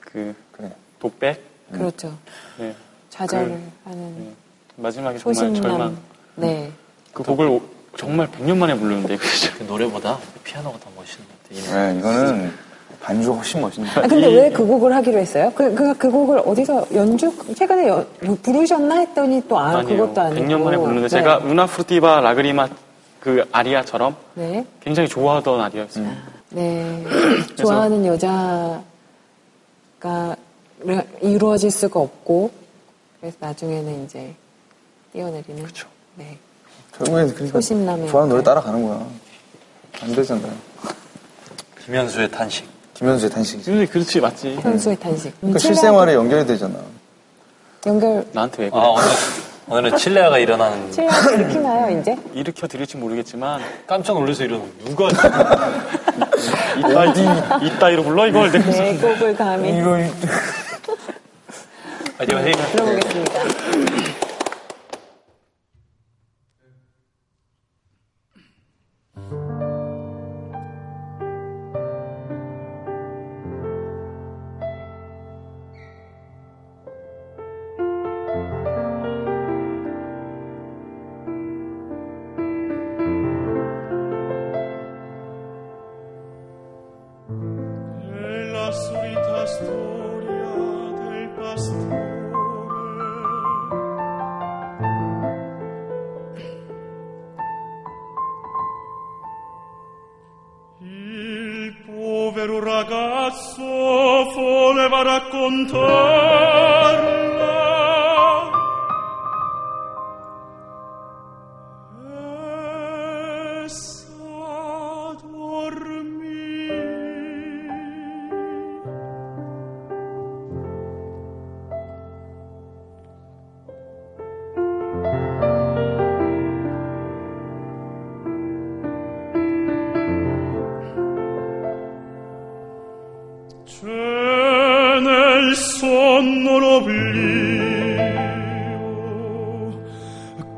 그 0.00 0.34
그래. 0.52 0.72
독백 0.98 1.42
그렇죠. 1.72 2.16
네. 2.58 2.74
좌절을 3.10 3.60
하는 3.84 4.18
네. 4.18 4.32
마지막에 4.76 5.18
정말 5.18 5.54
절망. 5.54 5.98
네. 6.36 6.72
그 7.12 7.22
곡을 7.22 7.46
오- 7.48 7.62
정말 7.96 8.28
100년 8.30 8.56
만에 8.56 8.74
불렀는데? 8.78 9.16
그 9.16 9.62
노래보다 9.64 10.18
피아노가 10.44 10.78
더 10.78 10.88
멋있는 10.96 11.26
것 11.26 11.42
같아. 11.42 11.50
이 11.50 11.62
노래. 11.66 11.92
네, 11.92 11.98
이거는 11.98 12.52
반주가 13.00 13.36
훨씬 13.36 13.60
멋있네. 13.60 13.88
아, 13.90 14.00
근데 14.02 14.26
왜 14.26 14.50
그 14.50 14.66
곡을 14.66 14.94
하기로 14.94 15.18
했어요? 15.18 15.52
그, 15.54 15.74
그, 15.74 15.94
그 15.96 16.10
곡을 16.10 16.40
어디서 16.44 16.86
연주, 16.94 17.32
최근에 17.56 17.88
연- 17.88 18.06
뭐 18.24 18.36
부르셨나 18.42 18.98
했더니 19.00 19.42
또, 19.48 19.58
아, 19.58 19.78
아니에요. 19.78 19.96
그것도 20.00 20.20
아니고. 20.20 20.40
100년 20.46 20.60
만에 20.62 20.76
부르는데 20.76 21.02
네. 21.02 21.08
제가 21.08 21.38
우나 21.38 21.66
프루티바 21.66 22.20
라그리마 22.20 22.68
그 23.20 23.44
아리아처럼 23.52 24.16
네. 24.34 24.64
굉장히 24.80 25.08
좋아하던 25.08 25.60
아리아였어요. 25.60 26.06
네. 26.50 27.04
좋아하는 27.56 28.04
여자가 28.04 28.82
이루어질 31.22 31.70
수가 31.70 32.00
없고, 32.00 32.50
그래서 33.20 33.36
나중에는 33.40 34.04
이제 34.04 34.34
뛰어내리는. 35.12 35.62
그쵸. 35.64 35.88
네. 36.16 36.36
결국엔 36.96 37.28
그러니까 37.34 37.58
소심남의 37.60 38.08
좋아하는 38.08 38.30
노래 38.30 38.40
네. 38.40 38.44
따라가는 38.44 38.82
거야. 38.86 39.06
안 40.02 40.12
되잖아요. 40.14 40.52
김현수의 41.84 42.30
탄식. 42.30 42.66
김현수의 42.98 43.30
탄식이지. 43.30 43.70
근데 43.70 43.86
그렇지 43.86 44.20
맞지. 44.20 44.56
현수의 44.60 44.96
탄식. 44.96 45.26
음, 45.28 45.32
그러니까 45.40 45.58
실생활에 45.60 46.14
연결이 46.14 46.44
되잖아. 46.44 46.74
연결, 47.86 48.26
나한테 48.32 48.64
왜 48.64 48.70
그래? 48.70 48.80
아 48.80 48.86
오늘 48.88 49.06
오늘은 49.68 49.96
칠레아가 49.98 50.38
일어나는 50.38 50.90
칠레가 50.90 51.30
일으키나요, 51.30 52.00
이제? 52.00 52.16
일으켜 52.34 52.66
드릴지 52.66 52.96
모르겠지만 52.96 53.60
깜짝 53.86 54.14
놀라서 54.14 54.42
이러는 54.44 54.68
누가 54.84 55.08
이따 56.76 57.58
이따위로 57.62 58.02
불러 58.02 58.26
이걸 58.26 58.50
네, 58.50 58.96
곡을 58.96 59.36
감히 59.36 59.78
이거 59.78 59.96
어디 62.20 62.32
들어보겠습니다. 62.72 64.07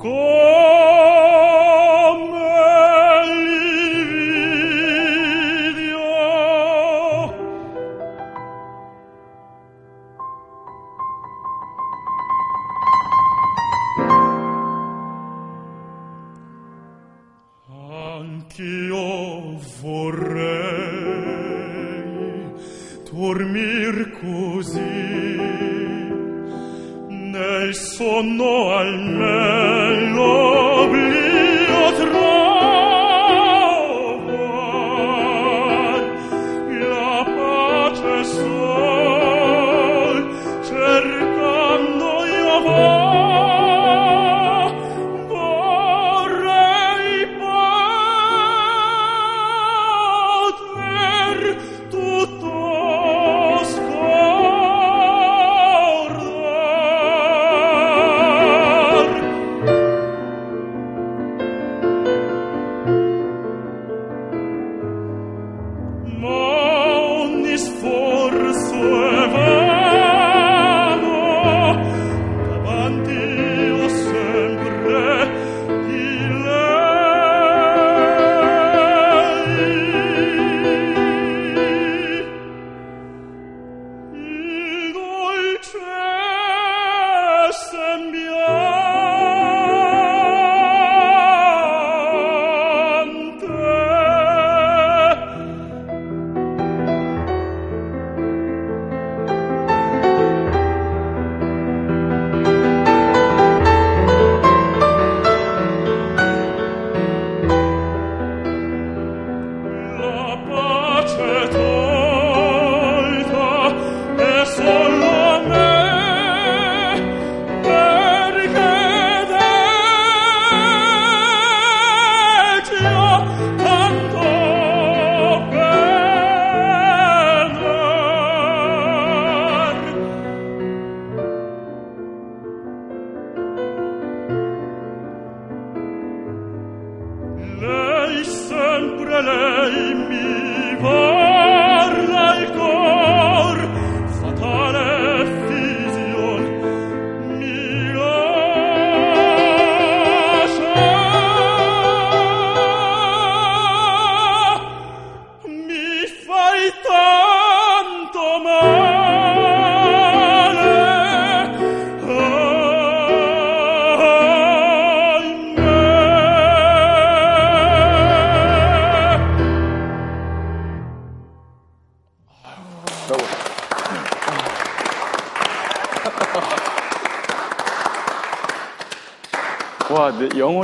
哥。 0.03 0.50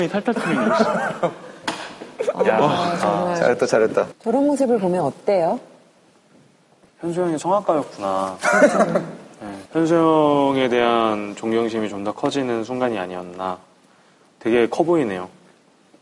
내 0.07 0.09
영혼이 0.09 0.09
탈탈 0.09 0.35
튀는 0.35 0.69
거. 0.69 2.49
야, 2.49 2.59
아, 2.61 2.97
정말 2.99 3.37
잘했다, 3.37 3.67
잘했다. 3.67 4.07
저런 4.23 4.47
모습을 4.47 4.79
보면 4.79 5.03
어때요? 5.05 5.59
현수 7.01 7.21
형이 7.23 7.39
성악가였구나. 7.39 8.39
네, 9.41 9.49
현수 9.73 9.95
형에 9.95 10.69
대한 10.69 11.35
존경심이 11.37 11.89
좀 11.89 12.05
더 12.05 12.13
커지는 12.13 12.65
순간이 12.65 12.99
아니었나. 12.99 13.59
되게 14.39 14.69
커 14.69 14.83
보이네요. 14.85 15.29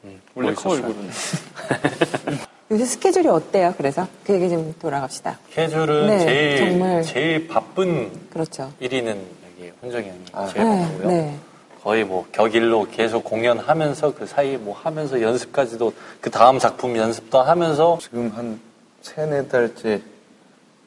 음, 0.04 0.20
원래 0.34 0.52
커. 0.54 0.70
얼굴은. 0.70 1.10
요새 2.70 2.84
스케줄이 2.84 3.28
어때요? 3.28 3.74
그래서 3.76 4.06
그 4.24 4.32
얘기 4.34 4.48
좀 4.50 4.74
돌아갑시다. 4.80 5.38
스케줄은 5.50 6.06
네, 6.08 6.18
제일 6.24 6.58
정말. 6.58 7.02
제일 7.02 7.46
바쁜 7.48 8.10
그렇죠. 8.30 8.70
1위는 8.80 9.16
여기 9.58 9.72
혼정이 9.82 10.08
형이 10.08 10.20
아, 10.32 10.46
제일 10.48 10.64
네, 10.64 10.82
바쁘고요. 10.82 11.53
네. 11.84 11.90
거의 11.90 12.04
뭐 12.04 12.26
격일로 12.32 12.88
계속 12.90 13.24
공연하면서 13.24 14.14
그 14.14 14.26
사이 14.26 14.56
뭐 14.56 14.74
하면서 14.74 15.20
연습까지도 15.20 15.92
그 16.20 16.30
다음 16.30 16.58
작품 16.58 16.96
연습도 16.96 17.42
하면서 17.42 17.98
지금 18.00 18.32
한 18.34 18.58
세네 19.02 19.48
달째 19.48 20.00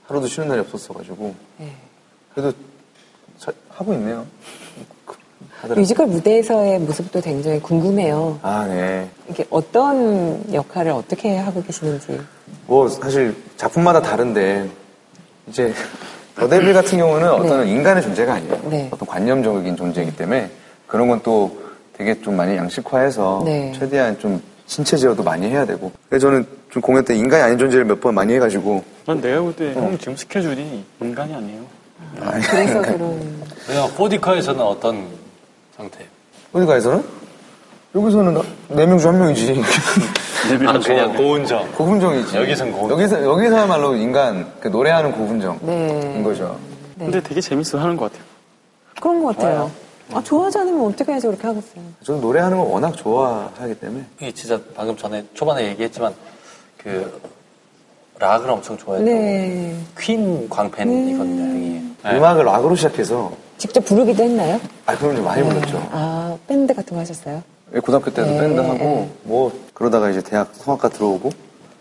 하루도 0.07 0.27
쉬는 0.27 0.47
날이 0.47 0.61
없었어가지고 0.61 1.35
네. 1.57 1.71
그래도 2.33 2.51
잘 3.37 3.53
하고 3.69 3.93
있네요. 3.93 4.25
하더라고요. 5.57 5.81
뮤지컬 5.81 6.07
무대에서의 6.07 6.79
모습도 6.79 7.21
굉장히 7.21 7.59
궁금해요. 7.61 8.39
아, 8.41 8.65
네. 8.65 9.07
이게 9.29 9.45
어떤 9.51 10.51
역할을 10.51 10.91
어떻게 10.91 11.37
하고 11.37 11.61
계시는지. 11.61 12.19
뭐 12.65 12.87
사실 12.87 13.35
작품마다 13.55 14.01
다른데 14.01 14.67
이제 15.47 15.73
더데빌 16.35 16.73
같은 16.73 16.97
경우는 16.97 17.29
어떤 17.29 17.67
인간의 17.67 18.01
존재가 18.03 18.33
아니에요. 18.33 18.69
네. 18.69 18.89
어떤 18.91 19.07
관념적인 19.07 19.75
존재이기 19.75 20.15
때문에 20.15 20.49
그런 20.87 21.07
건 21.07 21.19
또 21.23 21.57
되게 21.93 22.19
좀 22.21 22.35
많이 22.35 22.55
양식화해서 22.55 23.41
네. 23.45 23.73
최대한 23.77 24.17
좀 24.19 24.41
신체 24.67 24.95
제어도 24.97 25.23
많이 25.23 25.47
해야 25.49 25.65
되고. 25.65 25.91
그래서 26.09 26.27
저는 26.27 26.45
좀 26.69 26.81
공연 26.81 27.03
때 27.03 27.15
인간이 27.15 27.41
아닌 27.43 27.57
존재를 27.57 27.85
몇 27.85 27.99
번 27.99 28.13
많이 28.13 28.33
해가지고 28.35 28.83
난 29.05 29.19
내가 29.21 29.41
볼때형 29.41 29.97
지금 29.97 30.15
스케줄이 30.15 30.83
인간이 31.01 31.33
아니에요. 31.33 31.61
아니, 32.21 32.43
그래서 32.43 32.81
그런. 32.83 33.43
그냥 33.65 33.89
포디커에서는 33.95 34.61
어떤 34.61 35.05
상태예요? 35.75 36.07
어디 36.53 36.65
가에서는 36.65 37.03
여기서는 37.95 38.41
네 38.69 38.85
명 38.85 38.97
중 38.99 39.09
한 39.13 39.19
명이지. 39.19 39.61
아, 40.67 40.79
그냥 40.79 41.15
고은정. 41.15 41.71
고분정이지. 41.73 42.37
여기선 42.37 42.71
고분정. 42.71 42.99
여기서 42.99 43.23
여기서야말로 43.23 43.95
인간 43.95 44.45
그 44.59 44.67
노래하는 44.67 45.11
고분정인 45.13 45.59
네. 45.63 46.21
거죠. 46.23 46.57
근데 46.97 47.19
되게 47.21 47.41
재밌어 47.41 47.79
하는 47.79 47.97
것 47.97 48.11
같아요. 48.11 48.25
그런 49.01 49.23
것 49.23 49.35
같아요. 49.35 49.71
아, 50.13 50.23
좋아하지 50.23 50.57
않으면 50.59 50.85
어떻게 50.87 51.11
해서 51.13 51.27
그렇게 51.27 51.47
하겠어요. 51.47 51.83
저는 52.03 52.21
노래하는 52.21 52.57
걸 52.57 52.67
워낙 52.67 52.95
좋아하기 52.95 53.75
때문에 53.79 54.05
형이 54.19 54.33
진짜 54.33 54.59
방금 54.75 54.95
전에 54.95 55.25
초반에 55.33 55.67
얘기했지만 55.69 56.13
그 56.77 57.19
락을 58.19 58.49
엄청 58.49 58.77
좋아했고 58.77 59.09
네. 59.09 59.77
퀸 59.99 60.49
광팬이거든요, 60.49 61.41
형이. 61.43 61.81
네. 62.03 62.17
음악을 62.17 62.45
락으로 62.45 62.75
시작해서 62.75 63.31
직접 63.57 63.81
부르기도 63.85 64.23
했나요? 64.23 64.59
아 64.85 64.97
그럼 64.97 65.15
좀 65.15 65.25
많이 65.25 65.43
불렀죠. 65.43 65.87
아, 65.91 66.37
밴드 66.47 66.73
같은 66.73 66.95
거 66.95 67.01
하셨어요? 67.01 67.43
고등학교 67.83 68.11
때도 68.11 68.29
네, 68.31 68.39
밴드 68.39 68.59
하고 68.61 69.09
뭐 69.23 69.51
그러다가 69.73 70.09
이제 70.09 70.21
대학 70.21 70.49
성악과 70.53 70.89
들어오고 70.89 71.29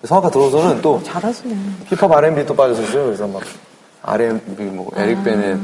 성악과 0.05 0.31
들어서는 0.31 0.83
또 0.83 1.03
잘하시네. 1.05 1.55
힙합 1.87 2.11
R&B 2.13 2.45
또 2.47 2.55
빠졌었어요. 2.57 3.05
그래서 3.07 3.27
막 3.27 3.43
R&B 4.03 4.63
뭐 4.65 4.91
에릭 4.97 5.23
베넷, 5.25 5.59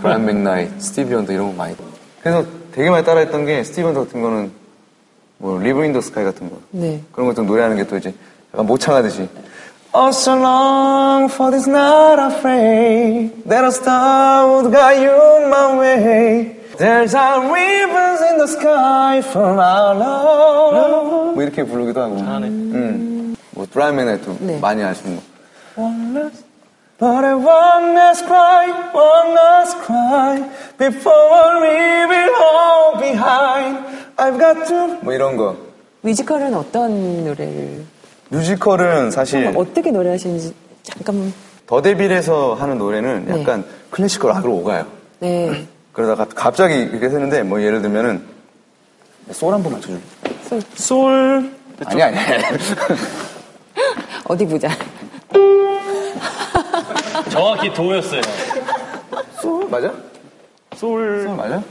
브라이언 0.00 0.24
맥나이트, 0.24 0.68
스티비 0.78 1.14
원더 1.14 1.32
이런 1.32 1.48
거 1.48 1.52
많이. 1.54 1.74
그래서 2.22 2.44
되게 2.72 2.88
많이 2.90 3.04
따라했던 3.04 3.46
게 3.46 3.62
원더 3.82 4.04
같은 4.04 4.20
거는 4.22 4.52
뭐 5.38 5.58
Ribbon 5.58 5.84
in 5.84 5.90
the 5.90 6.00
Sky 6.00 6.24
같은 6.24 6.48
거 6.50 6.56
네. 6.70 7.02
그런 7.12 7.26
것도 7.28 7.42
노래하는 7.42 7.76
게 7.76 7.84
또 7.84 7.96
이제 7.96 8.14
약간 8.52 8.66
모창하듯이 8.66 9.28
Oh 9.94 10.08
so 10.08 10.32
long 10.34 11.30
for 11.30 11.50
this 11.50 11.68
night 11.68 12.18
I 12.18 12.34
prayed 12.34 13.30
that 13.46 13.62
a 13.64 13.68
star 13.70 14.46
would 14.48 14.72
guide 14.72 15.02
you 15.02 15.48
my 15.48 15.78
way 15.78 16.56
There's 16.78 17.12
a 17.14 17.38
ribbon 17.52 18.22
in 18.22 18.38
the 18.38 18.46
sky 18.48 19.18
for 19.20 19.52
our 19.60 19.94
love 19.98 21.34
뭐 21.34 21.42
이렇게 21.42 21.64
부르기도 21.64 22.00
하고 22.00 22.16
잘하네. 22.18 22.46
음. 22.48 23.36
뭐 23.50 23.66
브라이언 23.70 23.96
맥나이트도 23.96 24.36
네. 24.40 24.58
많이 24.60 24.82
아시는 24.82 25.16
거 25.16 25.22
One 25.82 26.16
last 26.16 26.44
But 27.02 27.24
I 27.24 27.34
one 27.34 27.94
last 27.98 28.24
cry, 28.26 28.70
one 28.94 29.34
last 29.34 29.74
cry 29.82 30.38
Before 30.78 31.50
we 31.58 32.06
will 32.06 32.34
all 32.38 32.94
behind 33.00 33.78
I've 34.16 34.38
got 34.38 34.68
to 34.68 34.98
뭐 35.02 35.12
이런 35.12 35.36
거 35.36 35.56
뮤지컬은 36.02 36.54
어떤 36.54 37.24
노래를, 37.24 37.84
뮤지컬은 38.28 39.10
사실 39.10 39.52
어떻게 39.56 39.90
노래하시는지 39.90 40.54
잠깐, 40.84 41.32
더데빌에서 41.66 42.54
하는 42.54 42.78
노래는 42.78 43.24
네. 43.26 43.40
약간 43.40 43.64
클래시컬 43.90 44.30
락으로 44.30 44.52
오가요. 44.58 44.86
네. 45.18 45.66
그러다가 45.92 46.26
갑자기 46.32 46.74
이렇게 46.82 47.06
했는데 47.06 47.42
뭐 47.42 47.60
예를 47.62 47.82
들면은 47.82 48.24
솔 49.32 49.52
한 49.54 49.62
번 49.62 49.72
맞춰줄래? 49.72 49.98
솔, 50.48 50.62
솔. 50.74 51.50
아니 51.84 52.02
아니. 52.02 52.16
어디 54.28 54.46
보자. 54.46 54.68
정확히 57.32 57.72
도였어요. 57.72 58.20
솔 59.40 59.68
맞아? 59.70 59.90
솔. 60.74 61.22
솔 61.26 61.36
맞아? 61.36 61.62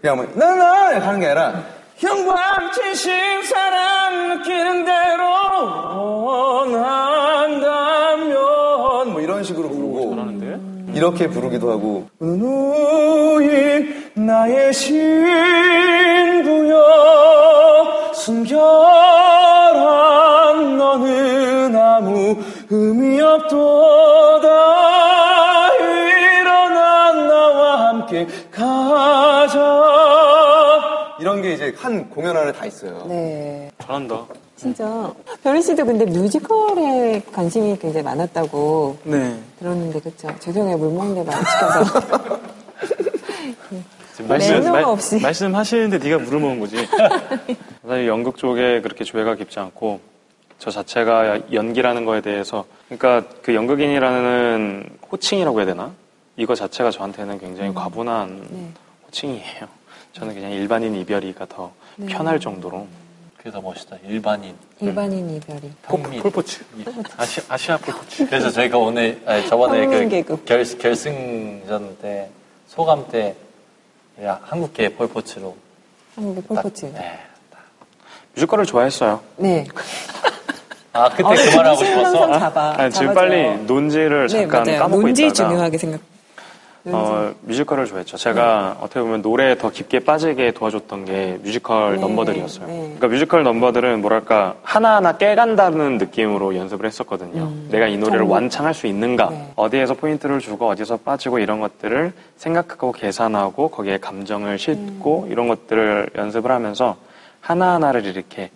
그냥 0.00 0.16
뭐 0.16 0.26
나나 0.34 0.92
이렇게 0.92 1.04
하는 1.04 1.20
게 1.20 1.26
아니라 1.26 1.64
형과 1.96 2.36
진심 2.72 3.12
사랑 3.42 4.28
느끼는 4.38 4.84
대로 4.84 5.24
원한다면 7.50 9.12
뭐 9.12 9.20
이런 9.20 9.42
식으로 9.44 9.68
부르고 9.68 10.10
잘하는데? 10.14 10.94
이렇게 10.96 11.28
부르기도 11.28 11.70
하고 11.70 12.08
누이 12.20 14.10
나의 14.14 14.72
신부여 14.72 15.92
숨겨 18.14 18.58
이제 31.70 31.78
한 31.78 32.08
공연 32.10 32.36
안에 32.36 32.52
다 32.52 32.66
있어요 32.66 33.04
네. 33.08 33.70
잘한다. 33.80 34.26
진짜. 34.56 35.12
별이 35.42 35.62
씨도 35.62 35.86
근데 35.86 36.04
뮤지컬에 36.04 37.22
관심이 37.32 37.78
굉장히 37.78 38.04
많았다고 38.04 38.98
네. 39.04 39.38
들었는데, 39.58 40.00
그쵸? 40.00 40.28
죄송해요. 40.38 40.76
물 40.76 40.92
먹는 40.92 41.14
데 41.14 41.24
많이 41.24 41.42
시켜서. 41.44 42.40
없이. 44.90 45.18
말씀하시는데 45.18 45.98
네가 45.98 46.18
물을 46.18 46.40
먹은 46.40 46.60
거지. 46.60 46.76
사실 47.86 48.06
연극 48.06 48.36
쪽에 48.36 48.82
그렇게 48.82 49.02
조예가 49.02 49.36
깊지 49.36 49.58
않고 49.58 50.00
저 50.58 50.70
자체가 50.70 51.52
연기라는 51.54 52.04
거에 52.04 52.20
대해서 52.20 52.66
그러니까 52.88 53.26
그 53.42 53.54
연극인이라는 53.54 54.98
호칭이라고 55.10 55.58
해야 55.58 55.66
되나? 55.66 55.90
이거 56.36 56.54
자체가 56.54 56.90
저한테는 56.90 57.38
굉장히 57.38 57.72
과분한 57.72 58.46
네. 58.50 58.68
호칭이에요. 59.06 59.79
저는 60.12 60.34
그냥 60.34 60.50
일반인 60.50 60.94
이별이가 60.96 61.46
더 61.46 61.72
네. 61.96 62.06
편할 62.06 62.40
정도로 62.40 62.86
그게 63.36 63.50
더 63.50 63.60
멋있다. 63.60 63.96
일반인. 64.06 64.54
일반인 64.80 65.30
이별이. 65.36 65.72
평민. 65.86 66.20
폴포츠 66.22 66.62
아시, 67.16 67.40
아시아 67.48 67.76
폴포츠 67.78 68.26
그래서 68.26 68.50
저희가 68.50 68.76
오늘 68.76 69.20
아니, 69.24 69.46
저번에 69.46 69.86
그. 70.22 70.44
결, 70.44 70.64
결승전 70.78 71.96
때 72.02 72.28
소감 72.68 73.06
때 73.08 73.34
야, 74.22 74.38
한국계 74.42 74.90
폴포츠로 74.94 75.56
한국의 76.16 76.42
딱, 76.42 76.48
폴포츠. 76.48 76.84
네, 76.92 77.18
딱. 77.50 77.60
뮤지컬을 78.34 78.66
좋아했어요. 78.66 79.20
네. 79.36 79.66
아 80.92 81.08
그때 81.08 81.22
어, 81.22 81.28
그 81.30 81.56
말 81.56 81.66
하고 81.66 81.76
중심 81.78 81.96
싶었어? 81.96 82.38
잡아. 82.38 82.74
아니, 82.76 82.92
지금. 82.92 83.14
빨리 83.14 83.56
논지를 83.64 84.26
네, 84.26 84.40
잠깐 84.40 84.64
맞아요. 84.64 84.78
까먹고 84.80 85.02
논지 85.02 85.22
있다가 85.26 85.34
중요하게 85.48 85.78
생각. 85.78 86.00
어, 86.86 87.32
뮤지컬을 87.42 87.84
좋아했죠. 87.86 88.16
제가 88.16 88.78
어떻게 88.80 89.00
보면 89.00 89.20
노래에 89.20 89.58
더 89.58 89.70
깊게 89.70 90.00
빠지게 90.00 90.52
도와줬던 90.52 91.04
게 91.04 91.38
뮤지컬 91.42 91.96
네, 91.96 92.00
넘버들이었어요. 92.00 92.66
네. 92.66 92.80
그러니까 92.82 93.08
뮤지컬 93.08 93.42
넘버들은 93.42 94.00
뭐랄까 94.00 94.54
하나하나 94.62 95.18
깨간다는 95.18 95.98
느낌으로 95.98 96.56
연습을 96.56 96.86
했었거든요. 96.86 97.50
내가 97.68 97.86
이 97.86 97.98
노래를 97.98 98.20
정말. 98.20 98.42
완창할 98.42 98.72
수 98.72 98.86
있는가, 98.86 99.28
음. 99.28 99.34
네. 99.34 99.52
어디에서 99.56 99.94
포인트를 99.94 100.38
주고 100.40 100.68
어디서 100.68 100.98
빠지고 100.98 101.38
이런 101.38 101.60
것들을 101.60 102.12
생각하고 102.36 102.92
계산하고 102.92 103.68
거기에 103.68 103.98
감정을 103.98 104.58
싣고 104.58 105.24
음. 105.26 105.32
이런 105.32 105.48
것들을 105.48 106.10
연습을 106.16 106.50
하면서 106.50 106.96
하나하나를 107.40 108.06
이렇게 108.06 108.50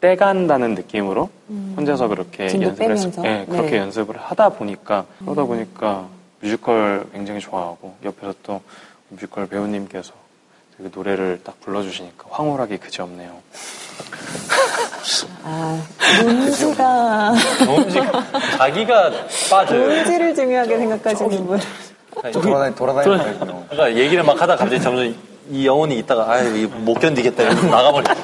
떼간다는 0.00 0.74
느낌으로 0.74 1.30
혼자서 1.76 2.08
그렇게 2.08 2.48
음. 2.54 2.62
연습을 2.62 2.70
했, 2.72 2.78
빼면서? 2.78 3.22
네, 3.22 3.44
그렇게 3.48 3.70
네. 3.72 3.76
연습을 3.78 4.16
하다 4.16 4.50
보니까 4.50 5.04
그러다 5.20 5.44
보니까 5.44 6.06
뮤지컬 6.40 7.06
굉장히 7.12 7.40
좋아하고 7.40 7.94
옆에서 8.04 8.34
또 8.42 8.60
뮤지컬 9.08 9.46
배우님께서 9.46 10.12
되게 10.76 10.90
노래를 10.94 11.40
딱 11.44 11.60
불러주시니까 11.60 12.26
황홀하기 12.30 12.78
그지없네요. 12.78 13.36
아, 15.44 15.82
논지가, 16.22 17.32
뭔지 17.66 17.98
자기가 18.58 19.10
빠져요. 19.50 19.88
논지를 19.88 20.34
중요하게 20.34 20.76
생각하시는 20.78 21.46
분. 21.46 21.58
좀 22.32 22.42
돌아다니, 22.42 22.74
돌아다니는군요. 22.74 23.64
그러니까 23.70 24.00
얘기를 24.00 24.24
막 24.24 24.40
하다 24.40 24.56
갑자기 24.56 24.80
점점 24.80 25.14
이 25.50 25.66
영혼이 25.66 25.98
있다가 25.98 26.30
아유 26.32 26.68
못 26.68 26.94
견디겠다 26.94 27.42
이러면서 27.42 27.68
나가버려. 27.70 28.14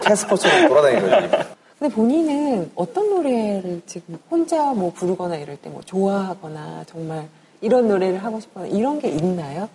캐스퍼처럼 0.00 0.68
돌아다니는 0.68 1.30
거지. 1.30 1.44
근데 1.78 1.94
본인은 1.94 2.70
어떤 2.74 3.08
노래를 3.08 3.80
지금 3.86 4.18
혼자 4.30 4.56
뭐 4.72 4.92
부르거나 4.92 5.36
이럴 5.36 5.56
때 5.56 5.70
뭐 5.70 5.80
좋아하거나 5.84 6.84
정말 6.86 7.26
이런 7.60 7.88
노래를 7.88 8.22
하고 8.24 8.40
싶거나 8.40 8.66
이런 8.66 9.00
게 9.00 9.08
있나요? 9.08 9.68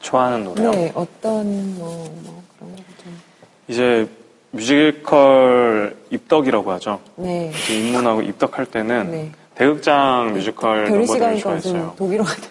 좋아하는 0.00 0.44
노래요. 0.44 0.70
네, 0.70 0.92
어떤 0.94 1.76
뭐, 1.76 2.08
뭐 2.22 2.42
그런 2.56 2.76
거 2.76 2.82
좀. 3.02 3.20
이제 3.66 4.08
뮤지컬 4.50 5.96
입덕이라고 6.10 6.70
하죠. 6.72 7.00
네. 7.16 7.52
입문하고 7.70 8.22
입덕할 8.22 8.66
때는 8.66 9.10
네. 9.10 9.32
대극장 9.54 10.32
뮤지컬 10.34 10.86
별이 10.86 11.04
넘버들을 11.06 11.38
좋아했어요. 11.38 11.94
독일어 11.98 12.24
같은. 12.24 12.48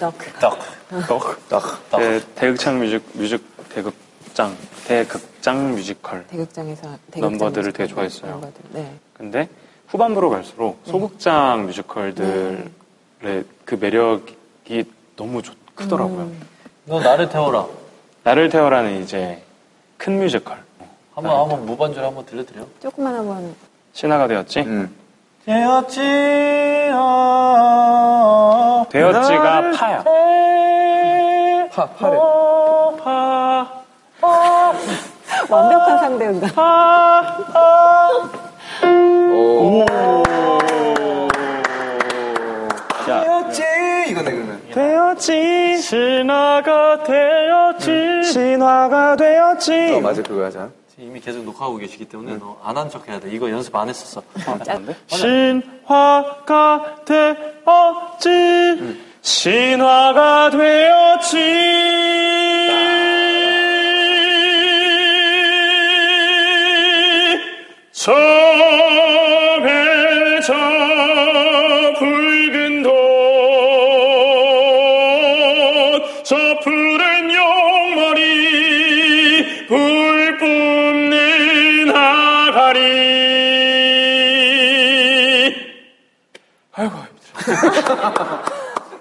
떡. 0.00 0.14
딱. 0.40 0.58
떡. 1.06 1.48
딱. 1.90 2.00
네, 2.00 2.20
대극장 2.34 2.78
뮤직 2.80 3.02
뮤직 3.12 3.44
대극장 3.68 4.56
대극장 4.86 5.74
뮤지컬. 5.74 6.26
대극장에서 6.26 6.82
대극장 7.10 7.20
넘버들을 7.20 7.64
뮤지컬 7.64 7.72
되게 7.72 7.94
좋아했어요. 7.94 8.30
넘버들. 8.32 8.60
네. 8.72 8.92
근데 9.14 9.48
후반부로 9.88 10.30
갈수록 10.30 10.80
소극장 10.84 11.66
뮤지컬들의 11.66 12.64
그 13.64 13.76
매력이 13.76 14.84
너무 15.16 15.42
좋, 15.42 15.54
크더라고요. 15.74 16.30
너 16.86 17.00
나를 17.00 17.28
태워라. 17.28 17.66
나를 18.24 18.48
태워라는 18.48 19.02
이제 19.02 19.42
큰 19.96 20.18
뮤지컬. 20.18 20.58
한번 21.14 21.40
한번 21.40 21.66
무반주를 21.66 22.08
한번 22.08 22.24
들려드려. 22.26 22.64
조금만 22.80 23.14
한번 23.14 23.54
신화가 23.92 24.26
되었지? 24.26 24.60
음. 24.60 24.94
되었지. 25.44 26.00
되었지가 28.90 29.70
파야. 29.72 30.04
파, 31.72 31.86
파래. 31.86 32.16
파. 33.02 33.82
완벽한 35.48 35.98
상대 35.98 36.26
응답. 36.28 36.50
오. 39.32 39.84
자, 39.86 40.21
되었지. 44.72 45.78
신화가 45.82 47.04
되었지. 47.04 48.22
신화가 48.32 49.16
되었지. 49.16 49.92
어, 49.94 50.00
맞아, 50.00 50.22
그거 50.22 50.44
하자. 50.44 50.70
이미 50.98 51.20
계속 51.20 51.42
녹화하고 51.44 51.78
계시기 51.78 52.04
때문에 52.04 52.36
너 52.36 52.56
안 52.62 52.76
한 52.76 52.88
척 52.90 53.08
해야 53.08 53.18
돼. 53.18 53.30
이거 53.30 53.50
연습 53.50 53.74
안 53.76 53.88
했었어. 53.88 54.22
짠데? 54.64 54.94
신화가 55.06 56.96
되었지. 57.04 59.00
신화가 59.22 60.50
되었지. 60.50 61.38
섬 67.92 68.14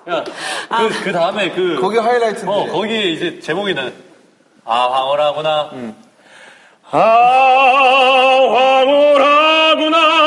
야, 0.09 0.23
그, 0.77 1.03
그 1.03 1.11
다음에 1.11 1.51
그. 1.51 1.79
거기 1.79 1.97
하이라이트인데. 1.97 2.51
어, 2.51 2.65
거기에 2.71 3.03
이제 3.11 3.39
제목이는. 3.39 3.93
아, 4.65 4.75
황홀하구나. 4.75 5.71
아, 6.91 6.97
황홀하구나, 6.97 8.51
황홀하구나. 8.55 10.20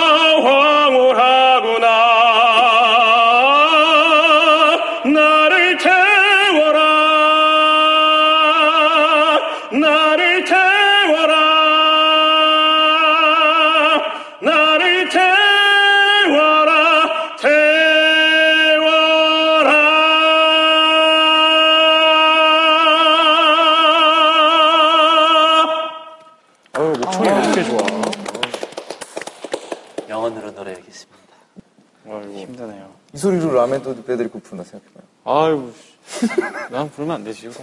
라멘도 33.64 34.04
빼드리고 34.04 34.40
부른다 34.40 34.68
생각해봐요. 34.68 35.04
아유, 35.24 35.72
씨. 36.06 36.26
난 36.70 36.90
부르면 36.90 37.16
안 37.16 37.24
되지, 37.24 37.46
이거. 37.46 37.54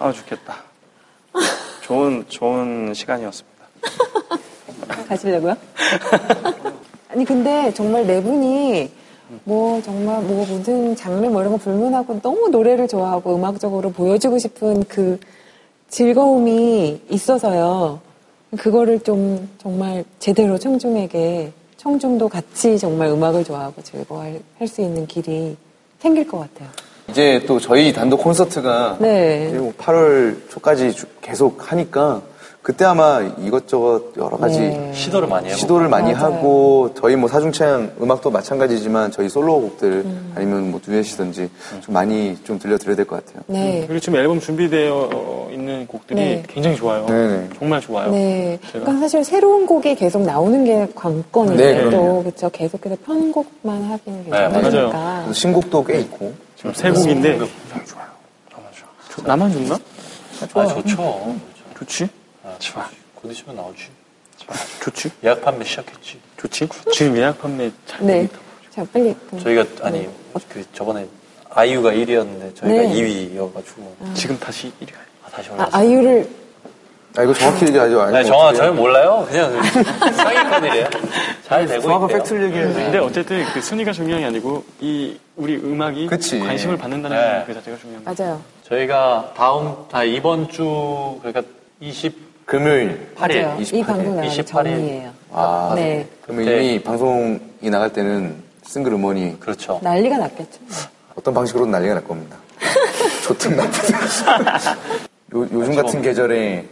아, 0.00 0.12
죽겠다. 0.12 0.56
좋은, 1.82 2.24
좋은 2.28 2.92
시간이었습니다. 2.92 3.56
가시려고요? 5.08 5.56
아니 7.08 7.24
근데 7.24 7.72
정말 7.72 8.06
네 8.06 8.20
분이 8.20 8.90
뭐 9.44 9.80
정말 9.82 10.22
뭐 10.22 10.44
무슨 10.44 10.96
장르 10.96 11.26
뭐 11.26 11.40
이런 11.40 11.52
거 11.52 11.58
불문하고 11.58 12.20
너무 12.20 12.48
노래를 12.48 12.88
좋아하고 12.88 13.36
음악적으로 13.36 13.92
보여주고 13.92 14.38
싶은 14.38 14.84
그 14.84 15.20
즐거움이 15.88 17.02
있어서요. 17.08 18.00
그거를 18.58 19.00
좀 19.00 19.48
정말 19.58 20.04
제대로 20.18 20.58
청중에게 20.58 21.52
청중도 21.76 22.28
같이 22.28 22.78
정말 22.78 23.08
음악을 23.08 23.44
좋아하고 23.44 23.82
즐거워할 23.82 24.40
수 24.66 24.80
있는 24.80 25.06
길이 25.06 25.56
생길 26.00 26.26
것 26.26 26.38
같아요. 26.40 26.68
이제 27.10 27.42
또 27.46 27.60
저희 27.60 27.92
단독 27.92 28.18
콘서트가 28.18 28.96
네. 29.00 29.48
그리고 29.52 29.72
8월 29.78 30.48
초까지 30.50 30.92
주- 30.92 31.06
계속 31.20 31.70
하니까 31.70 32.20
그때 32.66 32.84
아마 32.84 33.20
이것저것 33.38 34.14
여러 34.16 34.36
가지 34.36 34.58
네. 34.58 34.90
시도를 34.92 35.28
많이 35.28 35.46
해보고. 35.46 35.56
시도를 35.60 35.88
많이 35.88 36.12
맞아요. 36.12 36.34
하고 36.34 36.90
저희 37.00 37.14
뭐 37.14 37.28
사중창 37.28 37.92
음악도 38.02 38.32
마찬가지지만 38.32 39.12
저희 39.12 39.28
솔로곡들 39.28 39.88
음. 40.04 40.32
아니면 40.34 40.72
뭐 40.72 40.80
듀엣이든지 40.84 41.48
좀 41.80 41.94
많이 41.94 42.36
좀 42.42 42.58
들려드려야 42.58 42.96
될 42.96 43.06
것 43.06 43.24
같아요. 43.24 43.44
네. 43.46 43.84
그리고 43.86 44.00
지금 44.00 44.18
앨범 44.18 44.40
준비되어 44.40 45.50
있는 45.52 45.86
곡들이 45.86 46.18
네. 46.18 46.42
굉장히 46.48 46.74
좋아요. 46.76 47.06
네네. 47.06 47.50
정말 47.56 47.80
좋아요. 47.80 48.10
네. 48.10 48.58
제가. 48.72 48.80
그러니까 48.84 49.00
사실 49.00 49.22
새로운 49.22 49.64
곡이 49.64 49.94
계속 49.94 50.22
나오는 50.22 50.64
게 50.64 50.88
관건이고 50.92 51.54
네, 51.54 51.88
또. 51.90 52.22
그렇죠. 52.24 52.50
계속해서 52.50 52.96
편곡만 53.06 53.84
하기는 53.84 54.24
네, 54.28 54.50
괜찮으니까. 54.50 54.92
맞아요. 54.98 55.32
신곡도 55.32 55.84
꽤 55.84 56.00
있고 56.00 56.32
지금 56.56 56.74
세 56.74 56.90
곡인데 56.90 57.38
정말 57.38 57.48
좋아요. 57.86 58.06
좋아. 58.74 58.88
저- 59.14 59.22
나만 59.22 59.52
좋나? 59.52 59.78
아, 60.54 60.66
좋죠. 60.66 61.36
좋지? 61.78 62.08
좋아. 62.58 62.88
곧 63.14 63.30
있으면 63.32 63.56
나오지. 63.56 63.88
좋아. 64.38 64.54
좋지? 64.82 65.10
예약 65.24 65.42
판매 65.42 65.64
시작했지. 65.64 66.18
좋지? 66.36 66.68
지금 66.92 67.16
예약 67.16 67.38
판매 67.40 67.70
잘 67.86 68.00
네. 68.06 68.12
되겠다. 68.22 68.38
자, 68.70 68.86
빨리. 68.92 69.16
저희가, 69.42 69.64
아니, 69.86 70.08
그 70.48 70.64
저번에 70.72 71.06
아이유가 71.50 71.90
1위였는데 71.90 72.54
저희가 72.56 72.82
네. 72.82 72.88
2위여가지고. 72.88 74.14
지금 74.14 74.38
다시 74.38 74.70
1위가 74.82 74.94
아, 75.24 75.30
다시 75.30 75.48
아, 75.50 75.54
올랐어. 75.54 75.76
아이유를 75.78 76.28
아, 77.16 77.22
이거 77.22 77.32
정확히 77.32 77.66
얘기하죠. 77.68 78.02
아니, 78.02 78.12
네, 78.12 78.24
정확 78.24 78.54
저는 78.54 78.76
몰라요. 78.76 79.26
그냥 79.30 79.50
상위권이래요. 80.14 80.86
잘 81.46 81.66
되고 81.66 81.80
정확한 81.80 82.08
있대요. 82.10 82.18
팩트를 82.22 82.44
얘기해야지. 82.48 82.74
근데 82.74 82.98
어쨌든 82.98 83.44
그 83.54 83.62
순위가 83.62 83.92
중요한 83.92 84.20
게 84.20 84.26
아니고 84.26 84.62
이 84.80 85.18
우리 85.36 85.56
음악이 85.56 86.08
그치. 86.08 86.38
관심을 86.40 86.76
받는다는 86.76 87.16
네. 87.16 87.44
그 87.46 87.54
자체가 87.54 87.78
중요한 87.78 88.04
거예요. 88.04 88.16
맞아요. 88.18 88.42
저희가 88.68 89.32
다음 89.34 89.74
아 89.92 90.04
이번 90.04 90.50
주 90.50 91.18
그러니까 91.22 91.42
28일 91.80 92.12
금요일. 92.46 93.08
맞아요. 93.18 93.56
이 93.58 93.64
28일, 93.64 93.86
방송 93.86 94.16
나가는 94.16 94.30
28일. 94.30 94.46
정리예요. 94.46 95.10
아, 95.32 95.72
네. 95.74 96.08
그러면 96.22 96.44
네. 96.44 96.64
이미 96.64 96.82
방송이 96.82 97.40
나갈 97.70 97.92
때는 97.92 98.36
싱글 98.64 98.92
음원이 98.92 99.40
그렇죠. 99.40 99.80
난리가 99.82 100.16
났겠죠. 100.16 100.60
어떤 101.16 101.34
방식으로든 101.34 101.70
난리가 101.72 101.94
날 101.94 102.04
겁니다. 102.04 102.36
좋든 103.24 103.56
나쁘든. 103.56 103.94
요, 105.34 105.48
요즘 105.52 105.74
같은 105.74 106.00
계절에 106.02 106.66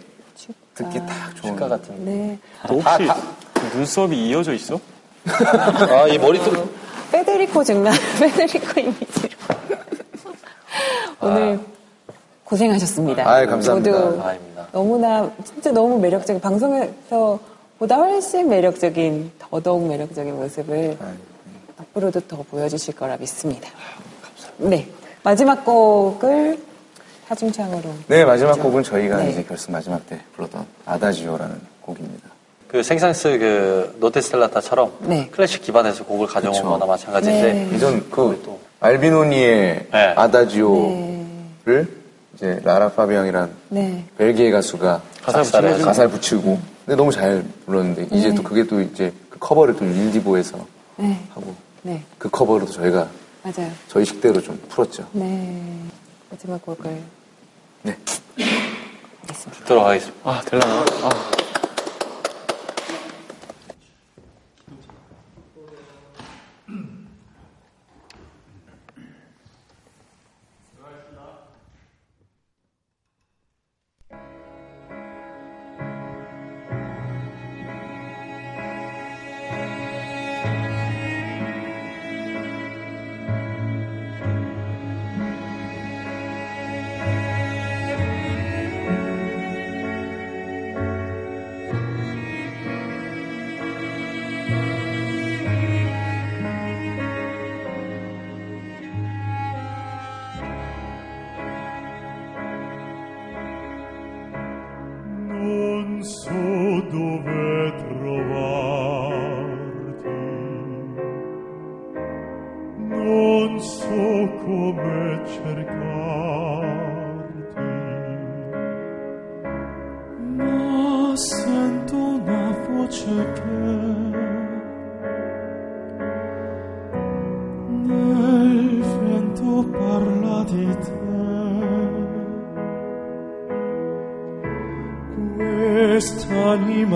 듣기 0.74 0.98
딱 1.00 1.34
좋은. 1.36 1.52
축가 1.54 1.68
같은. 1.68 2.04
네. 2.04 2.38
너 2.68 2.74
혹시 2.76 3.08
그 3.54 3.76
눈썹이 3.76 4.28
이어져 4.28 4.52
있어? 4.54 4.78
아 5.26 6.06
이 6.08 6.18
머리도 6.18 6.68
페데리코 7.10 7.64
증명, 7.64 7.92
페데리코 8.20 8.80
이미지로. 8.80 9.28
오늘 11.20 11.60
고생하셨습니다. 12.44 13.28
아이, 13.28 13.46
감사합니다. 13.46 13.90
모두 13.98 14.22
아닙니다. 14.22 14.53
너무나, 14.74 15.30
진짜 15.44 15.70
너무 15.70 16.00
매력적인, 16.00 16.40
방송에서 16.40 17.38
보다 17.78 17.94
훨씬 17.94 18.48
매력적인, 18.48 19.30
더더욱 19.38 19.86
매력적인 19.86 20.34
모습을 20.34 20.98
앞으로도 21.78 22.20
더 22.22 22.44
보여주실 22.50 22.96
거라 22.96 23.16
믿습니다. 23.16 23.70
네. 24.58 24.88
마지막 25.22 25.64
곡을 25.64 26.58
사중창으로. 27.28 27.88
네, 28.08 28.24
마지막 28.24 28.54
곡은 28.54 28.82
저희가 28.82 29.18
네. 29.18 29.30
이제 29.30 29.44
결승 29.44 29.72
마지막 29.72 30.04
때 30.08 30.20
불렀던 30.34 30.66
아다지오라는 30.86 31.56
곡입니다. 31.80 32.28
그 32.66 32.82
생상스 32.82 33.38
그 33.38 33.96
Notte 34.00 34.23
Stellata처럼 34.23 34.92
네. 35.02 35.28
클래식 35.28 35.62
기반에서 35.62 36.04
곡을 36.04 36.26
가져온 36.26 36.52
그쵸. 36.52 36.68
거나 36.68 36.84
마찬가지인데 36.84 37.52
네. 37.52 37.76
이전 37.76 38.10
그 38.10 38.42
또. 38.44 38.58
알비노니의 38.80 39.86
네. 39.92 39.98
아다지오를 40.16 42.03
이제 42.34 42.60
라라 42.64 42.90
파비앙이란 42.90 43.54
네. 43.70 44.04
벨기에 44.18 44.50
가수가 44.50 45.02
가사를. 45.22 45.78
가사를 45.82 46.10
붙이고 46.10 46.60
근데 46.84 46.96
너무 46.96 47.10
잘 47.12 47.44
불렀는데 47.66 48.08
이제 48.16 48.28
네. 48.30 48.34
또 48.34 48.42
그게 48.42 48.64
또 48.66 48.80
이제 48.80 49.12
그 49.30 49.38
커버를 49.38 49.76
또 49.76 49.84
일디보에서 49.84 50.66
네. 50.96 51.20
하고 51.30 51.54
네. 51.82 52.02
그 52.18 52.28
커버로도 52.28 52.72
저희가 52.72 53.08
맞아요. 53.42 53.70
저희 53.88 54.04
식대로 54.04 54.40
좀 54.40 54.60
풀었죠. 54.68 55.06
네. 55.12 55.78
마지막 56.30 56.60
곡을 56.62 57.02
네. 57.82 57.96
하겠습니다. 59.22 59.60
듣도록 59.60 59.86
하겠습니다. 59.86 60.30
아, 60.30 60.40
될라나? 60.42 60.84
아. 61.02 61.43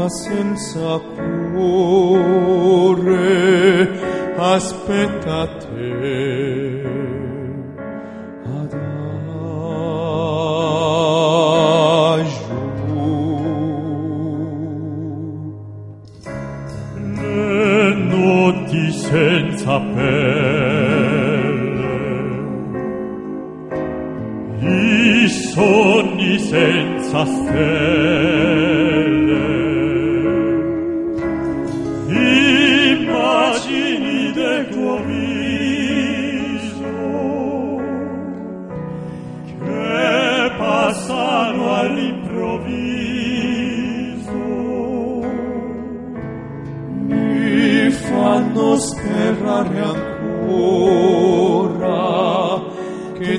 Senza 0.08 0.98
cuore 1.14 2.38
aspetta 4.36 5.46
te. 5.58 6.84
Adagio. 8.44 8.96
Le 17.16 17.94
notti 17.94 18.92
senza 18.92 19.80
pelle 19.94 20.68
i 24.60 25.28
sogni 25.28 26.38
senza 26.38 27.24
stelle, 27.24 28.37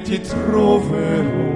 ti 0.10 0.20
troverò 0.22 1.49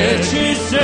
She. 0.00 0.79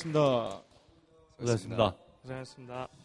고생하셨습니다. 0.00 0.62
고맙습니다. 1.36 1.94
고생하셨습니다. 2.22 2.74
올라갔는데. 2.74 2.99